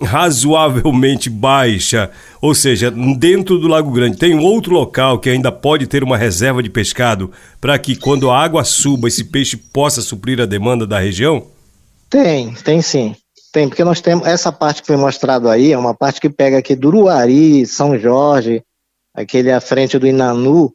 razoavelmente 0.00 1.28
baixa, 1.28 2.10
ou 2.40 2.54
seja, 2.54 2.90
dentro 2.90 3.58
do 3.58 3.68
Lago 3.68 3.90
Grande, 3.90 4.16
tem 4.16 4.38
outro 4.38 4.72
local 4.72 5.18
que 5.18 5.30
ainda 5.30 5.50
pode 5.50 5.86
ter 5.86 6.02
uma 6.02 6.16
reserva 6.16 6.62
de 6.62 6.70
pescado 6.70 7.30
para 7.60 7.78
que 7.78 7.96
quando 7.96 8.30
a 8.30 8.38
água 8.38 8.64
suba 8.64 9.08
esse 9.08 9.24
peixe 9.24 9.56
possa 9.56 10.00
suprir 10.00 10.40
a 10.40 10.46
demanda 10.46 10.86
da 10.86 10.98
região? 10.98 11.46
Tem, 12.10 12.52
tem 12.54 12.80
sim. 12.82 13.16
Tem, 13.52 13.68
porque 13.68 13.84
nós 13.84 14.00
temos 14.00 14.26
essa 14.26 14.50
parte 14.50 14.80
que 14.80 14.88
foi 14.88 14.96
mostrado 14.96 15.48
aí, 15.48 15.72
é 15.72 15.78
uma 15.78 15.94
parte 15.94 16.20
que 16.20 16.28
pega 16.28 16.58
aqui 16.58 16.74
do 16.74 16.88
Uruari, 16.88 17.64
São 17.66 17.98
Jorge, 17.98 18.62
aquele 19.14 19.52
à 19.52 19.60
frente 19.60 19.98
do 19.98 20.06
Inanu, 20.06 20.72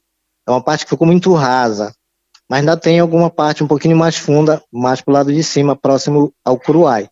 é 0.48 0.52
uma 0.52 0.64
parte 0.64 0.86
que 0.86 0.90
ficou 0.90 1.06
muito 1.06 1.34
rasa. 1.34 1.94
Mas 2.50 2.62
ainda 2.62 2.76
tem 2.76 3.00
alguma 3.00 3.30
parte 3.30 3.64
um 3.64 3.68
pouquinho 3.68 3.96
mais 3.96 4.16
funda, 4.16 4.64
mais 4.72 5.02
para 5.02 5.12
o 5.12 5.14
lado 5.14 5.34
de 5.34 5.44
cima, 5.44 5.76
próximo 5.76 6.34
ao 6.44 6.58
Curuai. 6.58 7.08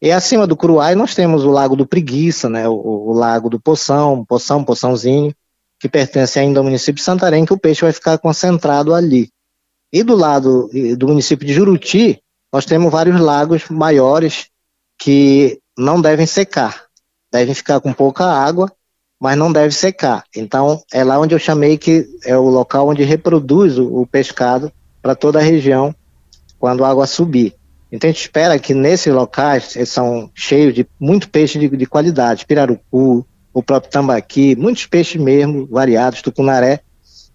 E 0.00 0.12
acima 0.12 0.46
do 0.46 0.56
Curuai 0.56 0.94
nós 0.94 1.14
temos 1.14 1.44
o 1.44 1.50
Lago 1.50 1.74
do 1.74 1.86
Preguiça, 1.86 2.48
né, 2.48 2.68
o, 2.68 2.74
o 2.74 3.12
Lago 3.12 3.48
do 3.48 3.58
Poção, 3.58 4.24
Poção, 4.24 4.62
Poçãozinho, 4.62 5.34
que 5.80 5.88
pertence 5.88 6.38
ainda 6.38 6.60
ao 6.60 6.64
município 6.64 6.94
de 6.94 7.02
Santarém, 7.02 7.44
que 7.44 7.52
o 7.52 7.58
peixe 7.58 7.82
vai 7.82 7.92
ficar 7.92 8.18
concentrado 8.18 8.94
ali. 8.94 9.30
E 9.92 10.02
do 10.02 10.14
lado 10.14 10.68
do 10.98 11.08
município 11.08 11.46
de 11.46 11.54
Juruti, 11.54 12.20
nós 12.52 12.64
temos 12.64 12.90
vários 12.90 13.20
lagos 13.20 13.68
maiores 13.68 14.48
que 14.98 15.60
não 15.76 16.00
devem 16.00 16.26
secar, 16.26 16.84
devem 17.30 17.54
ficar 17.54 17.80
com 17.80 17.92
pouca 17.92 18.24
água, 18.24 18.70
mas 19.20 19.36
não 19.36 19.52
deve 19.52 19.74
secar. 19.74 20.24
Então, 20.34 20.82
é 20.92 21.02
lá 21.02 21.18
onde 21.18 21.34
eu 21.34 21.38
chamei 21.38 21.78
que 21.78 22.06
é 22.24 22.36
o 22.36 22.48
local 22.48 22.88
onde 22.88 23.02
reproduz 23.02 23.78
o, 23.78 24.02
o 24.02 24.06
pescado 24.06 24.72
para 25.00 25.14
toda 25.14 25.38
a 25.38 25.42
região 25.42 25.94
quando 26.58 26.84
a 26.84 26.88
água 26.88 27.06
subir. 27.06 27.54
Então, 27.90 28.08
a 28.08 28.12
gente 28.12 28.22
espera 28.22 28.58
que 28.58 28.74
nesses 28.74 29.12
locais, 29.12 29.76
eles 29.76 29.88
são 29.88 30.30
cheios 30.34 30.74
de 30.74 30.86
muito 30.98 31.28
peixe 31.28 31.58
de, 31.58 31.68
de 31.68 31.86
qualidade, 31.86 32.44
pirarucu, 32.44 33.26
o 33.52 33.62
próprio 33.62 33.90
tambaqui, 33.90 34.54
muitos 34.56 34.86
peixes 34.86 35.20
mesmo, 35.20 35.66
variados, 35.66 36.20
tucunaré, 36.20 36.80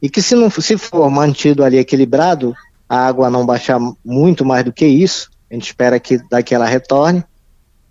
e 0.01 0.09
que 0.09 0.21
se 0.21 0.35
não 0.35 0.49
se 0.49 0.77
for 0.77 1.09
mantido 1.09 1.63
ali 1.63 1.77
equilibrado, 1.77 2.53
a 2.87 3.07
água 3.07 3.29
não 3.29 3.45
baixar 3.45 3.79
muito 4.03 4.43
mais 4.43 4.63
do 4.65 4.73
que 4.73 4.85
isso, 4.85 5.29
a 5.49 5.53
gente 5.53 5.67
espera 5.67 5.99
que 5.99 6.19
daqui 6.29 6.53
ela 6.53 6.65
retorne, 6.65 7.23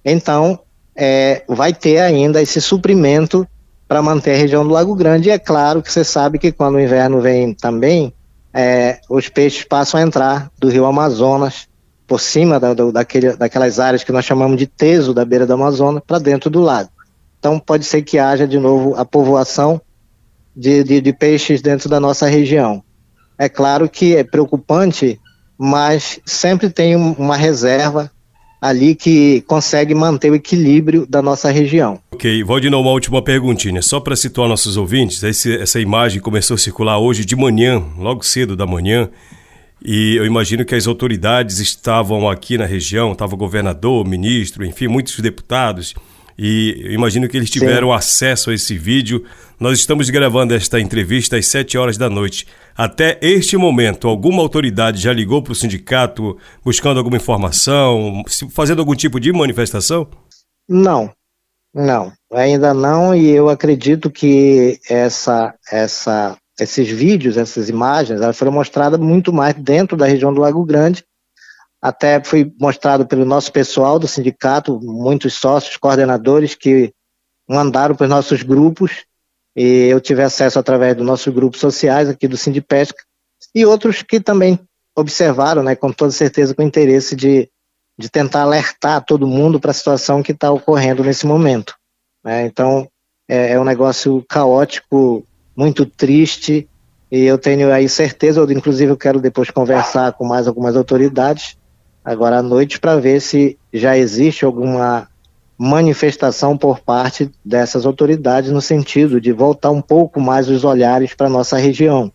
então, 0.05 0.61
é, 0.97 1.43
vai 1.49 1.73
ter 1.73 1.99
ainda 1.99 2.43
esse 2.43 2.61
suprimento 2.61 3.47
para 3.87 4.03
manter 4.03 4.35
a 4.35 4.37
região 4.37 4.65
do 4.65 4.73
Lago 4.73 4.95
Grande. 4.95 5.29
E 5.29 5.33
é 5.33 5.39
claro 5.39 5.83
que 5.83 5.93
você 5.93 6.05
sabe 6.05 6.39
que 6.39 6.53
quando 6.53 6.77
o 6.77 6.81
inverno 6.81 7.21
vem 7.21 7.55
também, 7.55 8.13
é, 8.53 9.01
os 9.09 9.29
peixes 9.29 9.65
passam 9.65 10.01
a 10.01 10.03
entrar 10.03 10.51
do 10.59 10.69
rio 10.69 10.87
Amazonas, 10.87 11.69
por 12.11 12.21
cima 12.21 12.59
da, 12.59 12.75
do, 12.75 12.91
daquele, 12.91 13.37
daquelas 13.37 13.79
áreas 13.79 14.03
que 14.03 14.11
nós 14.11 14.25
chamamos 14.25 14.59
de 14.59 14.67
teso 14.67 15.15
da 15.15 15.25
beira 15.25 15.47
do 15.47 15.53
Amazonas, 15.53 16.03
para 16.05 16.19
dentro 16.19 16.51
do 16.51 16.61
lago. 16.61 16.91
Então, 17.39 17.57
pode 17.57 17.85
ser 17.85 18.03
que 18.03 18.19
haja 18.19 18.49
de 18.49 18.59
novo 18.59 18.97
a 18.97 19.05
povoação 19.05 19.81
de, 20.55 20.83
de, 20.83 21.01
de 21.01 21.13
peixes 21.13 21.63
dentro 21.63 21.89
da 21.89 22.01
nossa 22.01 22.27
região. 22.27 22.83
É 23.39 23.49
claro 23.49 23.89
que 23.89 24.17
é 24.17 24.25
preocupante, 24.25 25.21
mas 25.57 26.19
sempre 26.27 26.69
tem 26.69 26.97
uma 26.97 27.37
reserva 27.37 28.11
ali 28.61 28.97
que 28.97 29.43
consegue 29.43 29.95
manter 29.95 30.33
o 30.33 30.35
equilíbrio 30.35 31.07
da 31.07 31.23
nossa 31.23 31.49
região. 31.49 32.01
Ok, 32.11 32.43
Valdinão, 32.43 32.81
uma 32.81 32.91
última 32.91 33.23
perguntinha, 33.23 33.81
só 33.83 34.01
para 34.01 34.17
situar 34.17 34.49
nossos 34.49 34.77
ouvintes, 34.77 35.23
esse, 35.23 35.57
essa 35.59 35.79
imagem 35.79 36.21
começou 36.21 36.57
a 36.57 36.59
circular 36.59 36.99
hoje 36.99 37.25
de 37.25 37.37
manhã, 37.37 37.81
logo 37.97 38.25
cedo 38.25 38.57
da 38.57 38.67
manhã, 38.67 39.09
e 39.83 40.17
eu 40.17 40.27
imagino 40.27 40.65
que 40.65 40.75
as 40.75 40.87
autoridades 40.87 41.59
estavam 41.59 42.29
aqui 42.29 42.59
na 42.59 42.67
região, 42.67 43.13
estava 43.13 43.35
o 43.35 43.39
governador, 43.39 44.07
ministro, 44.07 44.65
enfim, 44.65 44.89
muitos 44.89 45.19
deputados, 45.21 45.95
e 46.43 46.83
eu 46.85 46.93
imagino 46.93 47.29
que 47.29 47.37
eles 47.37 47.51
tiveram 47.51 47.89
Sim. 47.89 47.95
acesso 47.95 48.51
a 48.51 48.55
esse 48.55 48.79
vídeo. 48.79 49.25
Nós 49.59 49.79
estamos 49.79 50.09
gravando 50.09 50.55
esta 50.55 50.81
entrevista 50.81 51.37
às 51.37 51.47
7 51.47 51.77
horas 51.77 51.99
da 51.99 52.09
noite. 52.09 52.47
Até 52.75 53.19
este 53.21 53.59
momento, 53.59 54.09
alguma 54.09 54.41
autoridade 54.41 55.03
já 55.03 55.13
ligou 55.13 55.43
para 55.43 55.53
o 55.53 55.55
sindicato 55.55 56.39
buscando 56.65 56.97
alguma 56.97 57.19
informação, 57.19 58.23
fazendo 58.53 58.79
algum 58.79 58.95
tipo 58.95 59.21
de 59.21 59.31
manifestação? 59.33 60.09
Não, 60.67 61.13
não, 61.75 62.13
ainda 62.33 62.75
não, 62.75 63.15
e 63.15 63.29
eu 63.29 63.49
acredito 63.49 64.11
que 64.11 64.81
essa, 64.89 65.55
essa, 65.71 66.37
esses 66.61 66.89
vídeos, 66.89 67.37
essas 67.37 67.69
imagens, 67.69 68.21
elas 68.21 68.37
foram 68.37 68.53
mostradas 68.53 69.01
muito 69.01 69.33
mais 69.33 69.55
dentro 69.55 69.97
da 69.97 70.07
região 70.07 70.33
do 70.33 70.41
Lago 70.41 70.65
Grande 70.65 71.05
até 71.81 72.23
foi 72.23 72.53
mostrado 72.61 73.07
pelo 73.07 73.25
nosso 73.25 73.51
pessoal 73.51 73.99
do 73.99 74.07
sindicato, 74.07 74.79
muitos 74.83 75.35
sócios, 75.35 75.77
coordenadores 75.77 76.55
que 76.55 76.93
mandaram 77.49 77.95
para 77.95 78.05
os 78.05 78.11
nossos 78.11 78.43
grupos, 78.43 79.05
e 79.57 79.87
eu 79.89 80.01
tive 80.01 80.23
acesso 80.23 80.59
através 80.59 80.95
dos 80.95 81.07
nossos 81.07 81.33
grupos 81.33 81.59
sociais 81.59 82.09
aqui 82.09 82.29
do 82.29 82.37
Sindipesca, 82.37 83.03
e 83.55 83.65
outros 83.65 84.03
que 84.03 84.21
também 84.21 84.61
observaram, 84.97 85.63
né, 85.63 85.75
com 85.75 85.91
toda 85.91 86.13
certeza, 86.13 86.55
com 86.55 86.63
interesse 86.63 87.17
de, 87.17 87.51
de 87.99 88.11
tentar 88.11 88.43
alertar 88.43 89.05
todo 89.05 89.27
mundo 89.27 89.59
para 89.59 89.71
a 89.71 89.75
situação 89.75 90.23
que 90.23 90.33
está 90.33 90.53
ocorrendo 90.53 91.03
nesse 91.03 91.27
momento. 91.27 91.75
Né? 92.23 92.45
Então, 92.45 92.89
é, 93.27 93.53
é 93.53 93.61
um 93.61 93.65
negócio 93.65 94.25
caótico, 94.29 95.27
muito 95.57 95.85
triste, 95.85 96.69
e 97.11 97.25
eu 97.25 97.37
tenho 97.37 97.73
aí 97.73 97.89
certeza, 97.89 98.41
eu, 98.41 98.51
inclusive 98.51 98.93
eu 98.93 98.97
quero 98.97 99.21
depois 99.21 99.51
conversar 99.51 100.13
com 100.13 100.25
mais 100.25 100.47
algumas 100.47 100.77
autoridades, 100.77 101.57
agora 102.05 102.39
à 102.39 102.43
noite 102.43 102.79
para 102.79 102.97
ver 102.97 103.21
se 103.21 103.59
já 103.73 103.97
existe 103.97 104.45
alguma 104.45 105.09
manifestação 105.59 106.57
por 106.57 106.81
parte 106.81 107.31
dessas 107.45 107.85
autoridades 107.85 108.51
no 108.51 108.63
sentido 108.63 109.21
de 109.21 109.31
voltar 109.31 109.71
um 109.71 109.83
pouco 109.83 110.19
mais 110.19 110.49
os 110.49 110.65
olhares 110.65 111.13
para 111.13 111.29
nossa 111.29 111.59
região. 111.59 112.11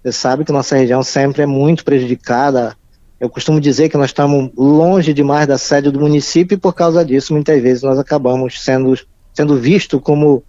Você 0.00 0.12
sabe 0.12 0.44
que 0.44 0.52
nossa 0.52 0.76
região 0.76 1.02
sempre 1.02 1.42
é 1.42 1.46
muito 1.46 1.84
prejudicada. 1.84 2.76
Eu 3.18 3.28
costumo 3.28 3.60
dizer 3.60 3.88
que 3.88 3.96
nós 3.96 4.10
estamos 4.10 4.50
longe 4.56 5.12
demais 5.12 5.46
da 5.46 5.58
sede 5.58 5.90
do 5.90 5.98
município 5.98 6.54
e 6.54 6.58
por 6.58 6.74
causa 6.74 7.04
disso 7.04 7.32
muitas 7.32 7.60
vezes 7.60 7.82
nós 7.82 7.98
acabamos 7.98 8.62
sendo 8.62 8.94
sendo 9.32 9.56
visto 9.56 10.00
como 10.00 10.44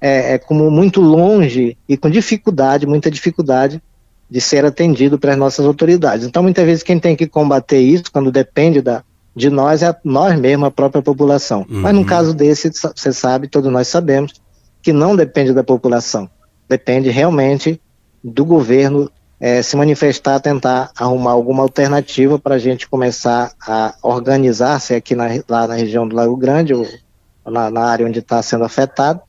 é, 0.00 0.34
é 0.34 0.38
como 0.38 0.70
muito 0.70 1.00
longe 1.00 1.76
e 1.88 1.96
com 1.96 2.08
dificuldade, 2.08 2.86
muita 2.86 3.10
dificuldade 3.10 3.82
de 4.30 4.40
ser 4.40 4.64
atendido 4.64 5.18
pelas 5.18 5.36
nossas 5.36 5.64
autoridades. 5.64 6.26
Então, 6.26 6.42
muitas 6.42 6.64
vezes, 6.64 6.82
quem 6.82 6.98
tem 6.98 7.16
que 7.16 7.26
combater 7.26 7.80
isso, 7.80 8.12
quando 8.12 8.30
depende 8.30 8.82
da, 8.82 9.02
de 9.34 9.48
nós, 9.48 9.82
é 9.82 9.96
nós 10.04 10.38
mesmos, 10.38 10.68
a 10.68 10.70
própria 10.70 11.02
população. 11.02 11.60
Uhum. 11.68 11.80
Mas 11.80 11.94
no 11.94 12.04
caso 12.04 12.34
desse, 12.34 12.70
você 12.70 13.12
sabe, 13.12 13.48
todos 13.48 13.72
nós 13.72 13.88
sabemos, 13.88 14.34
que 14.82 14.92
não 14.92 15.16
depende 15.16 15.52
da 15.52 15.64
população. 15.64 16.28
Depende 16.68 17.08
realmente 17.08 17.80
do 18.22 18.44
governo 18.44 19.10
é, 19.40 19.62
se 19.62 19.76
manifestar, 19.76 20.40
tentar 20.40 20.90
arrumar 20.96 21.30
alguma 21.30 21.62
alternativa 21.62 22.38
para 22.38 22.56
a 22.56 22.58
gente 22.58 22.88
começar 22.88 23.52
a 23.66 23.94
organizar-se 24.02 24.94
aqui 24.94 25.14
na, 25.14 25.28
lá 25.48 25.66
na 25.66 25.74
região 25.74 26.06
do 26.06 26.14
Lago 26.14 26.36
Grande, 26.36 26.74
ou 26.74 26.86
na, 27.46 27.70
na 27.70 27.84
área 27.84 28.06
onde 28.06 28.18
está 28.18 28.42
sendo 28.42 28.64
afetado, 28.64 29.20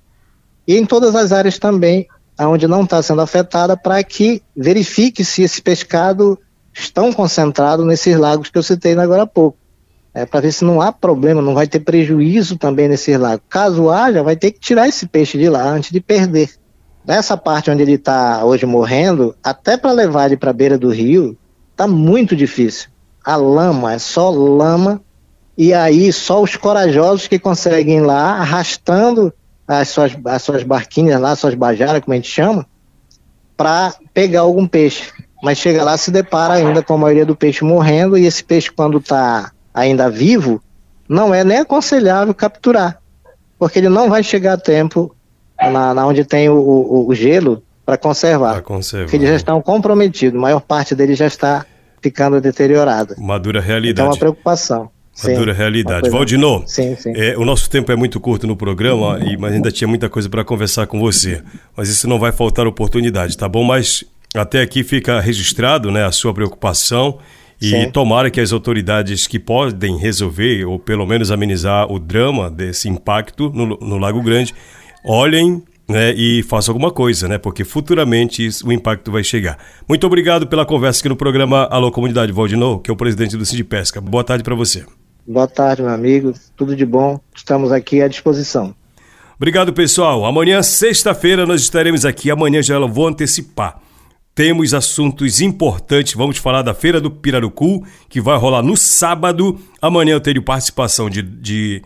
e 0.70 0.78
em 0.78 0.86
todas 0.86 1.16
as 1.16 1.32
áreas 1.32 1.58
também 1.58 2.08
onde 2.40 2.68
não 2.68 2.84
está 2.84 3.02
sendo 3.02 3.24
afetada, 3.24 3.76
para 3.76 4.04
que 4.04 4.44
verifique 4.56 5.26
se 5.26 5.42
esse 5.42 5.60
pescado 5.60 6.38
estão 6.72 7.12
concentrados 7.12 7.84
nesses 7.88 8.16
lagos 8.16 8.52
que 8.52 8.58
eu 8.58 8.62
citei 8.62 8.94
agora 8.94 9.24
há 9.24 9.28
pouco. 9.28 9.58
É, 10.14 10.28
para 10.28 10.42
ver 10.42 10.52
se 10.52 10.64
não 10.64 10.80
há 10.80 10.92
problema, 10.92 11.42
não 11.42 11.56
vai 11.56 11.68
ter 11.68 11.80
prejuízo 11.80 12.56
também 12.56 12.88
nesses 12.88 13.18
lagos. 13.18 13.44
Caso 13.50 13.90
haja, 13.90 14.22
vai 14.22 14.36
ter 14.36 14.52
que 14.52 14.60
tirar 14.60 14.88
esse 14.88 15.08
peixe 15.08 15.40
de 15.40 15.50
lá 15.50 15.64
antes 15.64 15.90
de 15.90 16.00
perder. 16.00 16.52
Nessa 17.04 17.36
parte 17.36 17.72
onde 17.72 17.82
ele 17.82 17.94
está 17.94 18.46
hoje 18.46 18.68
morrendo, 18.68 19.36
até 19.44 19.76
para 19.76 19.92
levar 19.92 20.28
ele 20.28 20.38
para 20.38 20.52
a 20.52 20.54
beira 20.54 20.78
do 20.78 20.90
rio, 20.90 21.36
está 21.72 21.88
muito 21.88 22.36
difícil. 22.36 22.90
A 23.26 23.36
lama 23.36 23.94
é 23.94 23.98
só 23.98 24.30
lama, 24.30 25.02
e 25.58 25.74
aí 25.74 26.14
só 26.14 26.44
os 26.44 26.56
corajosos 26.56 27.28
que 27.28 27.40
conseguem 27.40 27.98
ir 27.98 28.02
lá 28.02 28.34
arrastando 28.34 29.34
as 29.78 29.90
suas, 29.90 30.18
as 30.26 30.42
suas 30.42 30.64
barquinhas 30.64 31.22
lá, 31.22 31.36
suas 31.36 31.54
bajaras, 31.54 32.02
como 32.02 32.14
a 32.14 32.16
gente 32.16 32.30
chama, 32.30 32.66
para 33.56 33.94
pegar 34.14 34.42
algum 34.42 34.68
peixe. 34.68 35.12
Mas 35.44 35.60
chega 35.60 35.84
lá 35.84 35.96
se 35.96 36.10
depara 36.10 36.56
ainda 36.56 36.82
com 36.82 36.96
a 36.96 36.98
maioria 36.98 37.26
do 37.26 37.36
peixe 37.36 37.64
morrendo 37.64 38.18
e 38.18 38.26
esse 38.26 38.44
peixe 38.44 38.72
quando 38.72 38.98
está 38.98 39.52
ainda 39.74 40.10
vivo 40.10 40.62
não 41.08 41.34
é 41.34 41.44
nem 41.44 41.60
aconselhável 41.60 42.34
capturar, 42.34 43.00
porque 43.58 43.80
ele 43.80 43.90
não 43.90 44.10
vai 44.10 44.22
chegar 44.22 44.54
a 44.54 44.58
tempo 44.58 45.16
na, 45.58 45.94
na 45.94 46.06
onde 46.06 46.24
tem 46.24 46.50
o, 46.50 46.56
o, 46.56 47.08
o 47.08 47.16
gelo 47.16 47.64
para 47.86 47.98
conservar, 47.98 48.62
conservar. 48.62 49.06
Porque 49.06 49.18
eles 49.18 49.30
já 49.30 49.36
estão 49.36 49.62
comprometidos, 49.62 50.38
a 50.38 50.42
maior 50.42 50.62
parte 50.62 50.94
deles 50.94 51.18
já 51.18 51.26
está 51.26 51.66
ficando 52.02 52.40
deteriorada. 52.40 53.16
Uma 53.18 53.40
dura 53.40 53.60
realidade. 53.60 53.92
Então 53.94 54.06
é 54.06 54.10
uma 54.10 54.18
preocupação. 54.18 54.92
Uma 55.24 55.36
dura 55.36 55.54
realidade. 55.54 56.10
Valdinô, 56.10 56.64
sim, 56.66 56.96
sim. 56.96 57.14
É, 57.16 57.38
o 57.38 57.46
nosso 57.46 57.70
tempo 57.70 57.92
é 57.92 57.96
muito 57.96 58.20
curto 58.20 58.48
no 58.48 58.56
programa, 58.56 59.20
e, 59.20 59.38
mas 59.38 59.54
ainda 59.54 59.72
tinha 59.72 59.88
muita 59.88 60.10
coisa 60.10 60.30
para 60.30 60.44
conversar 60.44 60.88
com 60.88 61.00
você. 61.00 61.42
Mas 61.76 61.90
isso 61.90 62.08
não 62.08 62.20
vai 62.20 62.32
faltar 62.32 62.68
oportunidade, 62.68 63.38
tá 63.38 63.48
bom? 63.48 63.64
Mas 63.64 64.04
até 64.36 64.62
aqui 64.62 64.84
fica 64.84 65.20
registrado 65.20 65.92
né, 65.92 66.06
a 66.06 66.12
sua 66.12 66.34
preocupação 66.34 67.18
E 67.62 67.72
Sim. 67.72 67.92
tomara 67.92 68.30
que 68.30 68.40
as 68.40 68.54
autoridades 68.54 69.28
que 69.28 69.38
podem 69.38 69.98
resolver, 69.98 70.66
ou 70.66 70.80
pelo 70.80 71.06
menos 71.06 71.30
amenizar 71.30 71.92
o 71.92 72.00
drama 72.00 72.50
desse 72.50 72.88
impacto 72.88 73.52
no, 73.54 73.78
no 73.82 73.98
Lago 73.98 74.22
Grande, 74.22 74.54
olhem 75.04 75.62
né, 75.90 76.14
e 76.16 76.42
façam 76.44 76.72
alguma 76.72 76.92
coisa, 76.92 77.28
né? 77.28 77.38
Porque 77.38 77.66
futuramente 77.66 78.46
isso, 78.46 78.66
o 78.66 78.72
impacto 78.72 79.12
vai 79.12 79.24
chegar. 79.24 79.58
Muito 79.90 80.08
obrigado 80.08 80.48
pela 80.48 80.66
conversa 80.66 81.02
aqui 81.02 81.10
no 81.10 81.16
programa 81.16 81.68
Alô 81.70 81.92
Comunidade 81.92 82.32
Valdinô, 82.32 82.80
que 82.80 82.90
é 82.90 82.94
o 82.94 82.96
presidente 82.96 83.36
do 83.36 83.46
Cid 83.46 83.64
Pesca. 83.66 84.00
Boa 84.00 84.24
tarde 84.24 84.44
para 84.44 84.56
você. 84.56 84.86
Boa 85.32 85.48
tarde, 85.48 85.84
meu 85.84 85.92
amigo. 85.92 86.34
Tudo 86.58 86.76
de 86.76 86.84
bom. 86.84 87.20
Estamos 87.36 87.72
aqui 87.72 88.02
à 88.02 88.08
disposição. 88.08 88.74
Obrigado, 89.38 89.72
pessoal. 89.72 90.26
Amanhã, 90.26 90.64
sexta-feira, 90.64 91.46
nós 91.46 91.62
estaremos 91.62 92.04
aqui. 92.04 92.32
Amanhã 92.32 92.64
já 92.64 92.80
vou 92.80 93.08
antecipar. 93.08 93.80
Temos 94.34 94.74
assuntos 94.74 95.40
importantes. 95.40 96.16
Vamos 96.16 96.40
falar 96.40 96.64
da 96.64 96.74
Feira 96.74 97.00
do 97.00 97.12
Pirarucu, 97.12 97.86
que 98.10 98.20
vai 98.20 98.40
rolar 98.40 98.64
no 98.64 98.76
sábado. 98.76 99.60
Amanhã 99.80 100.14
eu 100.14 100.20
tenho 100.20 100.42
participação 100.42 101.12
de, 101.12 101.22
de 101.22 101.84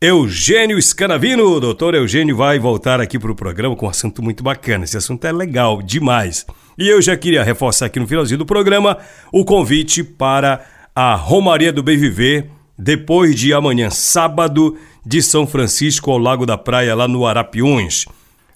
Eugênio 0.00 0.80
Scanavino. 0.80 1.44
O 1.44 1.60
doutor 1.60 1.94
Eugênio 1.94 2.34
vai 2.34 2.58
voltar 2.58 2.98
aqui 2.98 3.18
para 3.18 3.30
o 3.30 3.36
programa 3.36 3.76
com 3.76 3.84
um 3.84 3.90
assunto 3.90 4.22
muito 4.22 4.42
bacana. 4.42 4.84
Esse 4.84 4.96
assunto 4.96 5.22
é 5.26 5.32
legal 5.32 5.82
demais. 5.82 6.46
E 6.78 6.88
eu 6.88 7.02
já 7.02 7.14
queria 7.14 7.44
reforçar 7.44 7.84
aqui 7.84 8.00
no 8.00 8.08
finalzinho 8.08 8.38
do 8.38 8.46
programa 8.46 8.96
o 9.30 9.44
convite 9.44 10.02
para 10.02 10.64
a 10.96 11.14
Romaria 11.14 11.72
do 11.72 11.82
Bem 11.82 11.98
Viver, 11.98 12.50
depois 12.80 13.34
de 13.34 13.52
amanhã, 13.52 13.90
sábado, 13.90 14.76
de 15.04 15.20
São 15.20 15.46
Francisco 15.46 16.10
ao 16.10 16.18
Lago 16.18 16.46
da 16.46 16.56
Praia, 16.56 16.94
lá 16.94 17.06
no 17.06 17.26
Arapiuns. 17.26 18.06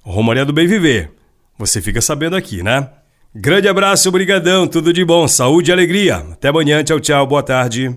Romaria 0.03 0.47
do 0.47 0.53
Bem 0.53 0.67
Viver. 0.67 1.11
Você 1.59 1.83
fica 1.83 2.01
sabendo 2.01 2.35
aqui, 2.35 2.63
né? 2.63 2.89
Grande 3.35 3.69
abraço, 3.69 4.11
brigadão, 4.11 4.67
tudo 4.67 4.93
de 4.93 5.05
bom, 5.05 5.29
saúde 5.29 5.71
e 5.71 5.73
alegria. 5.73 6.17
Até 6.17 6.49
amanhã, 6.49 6.83
tchau, 6.83 6.99
tchau, 7.01 7.27
boa 7.27 7.43
tarde. 7.43 7.97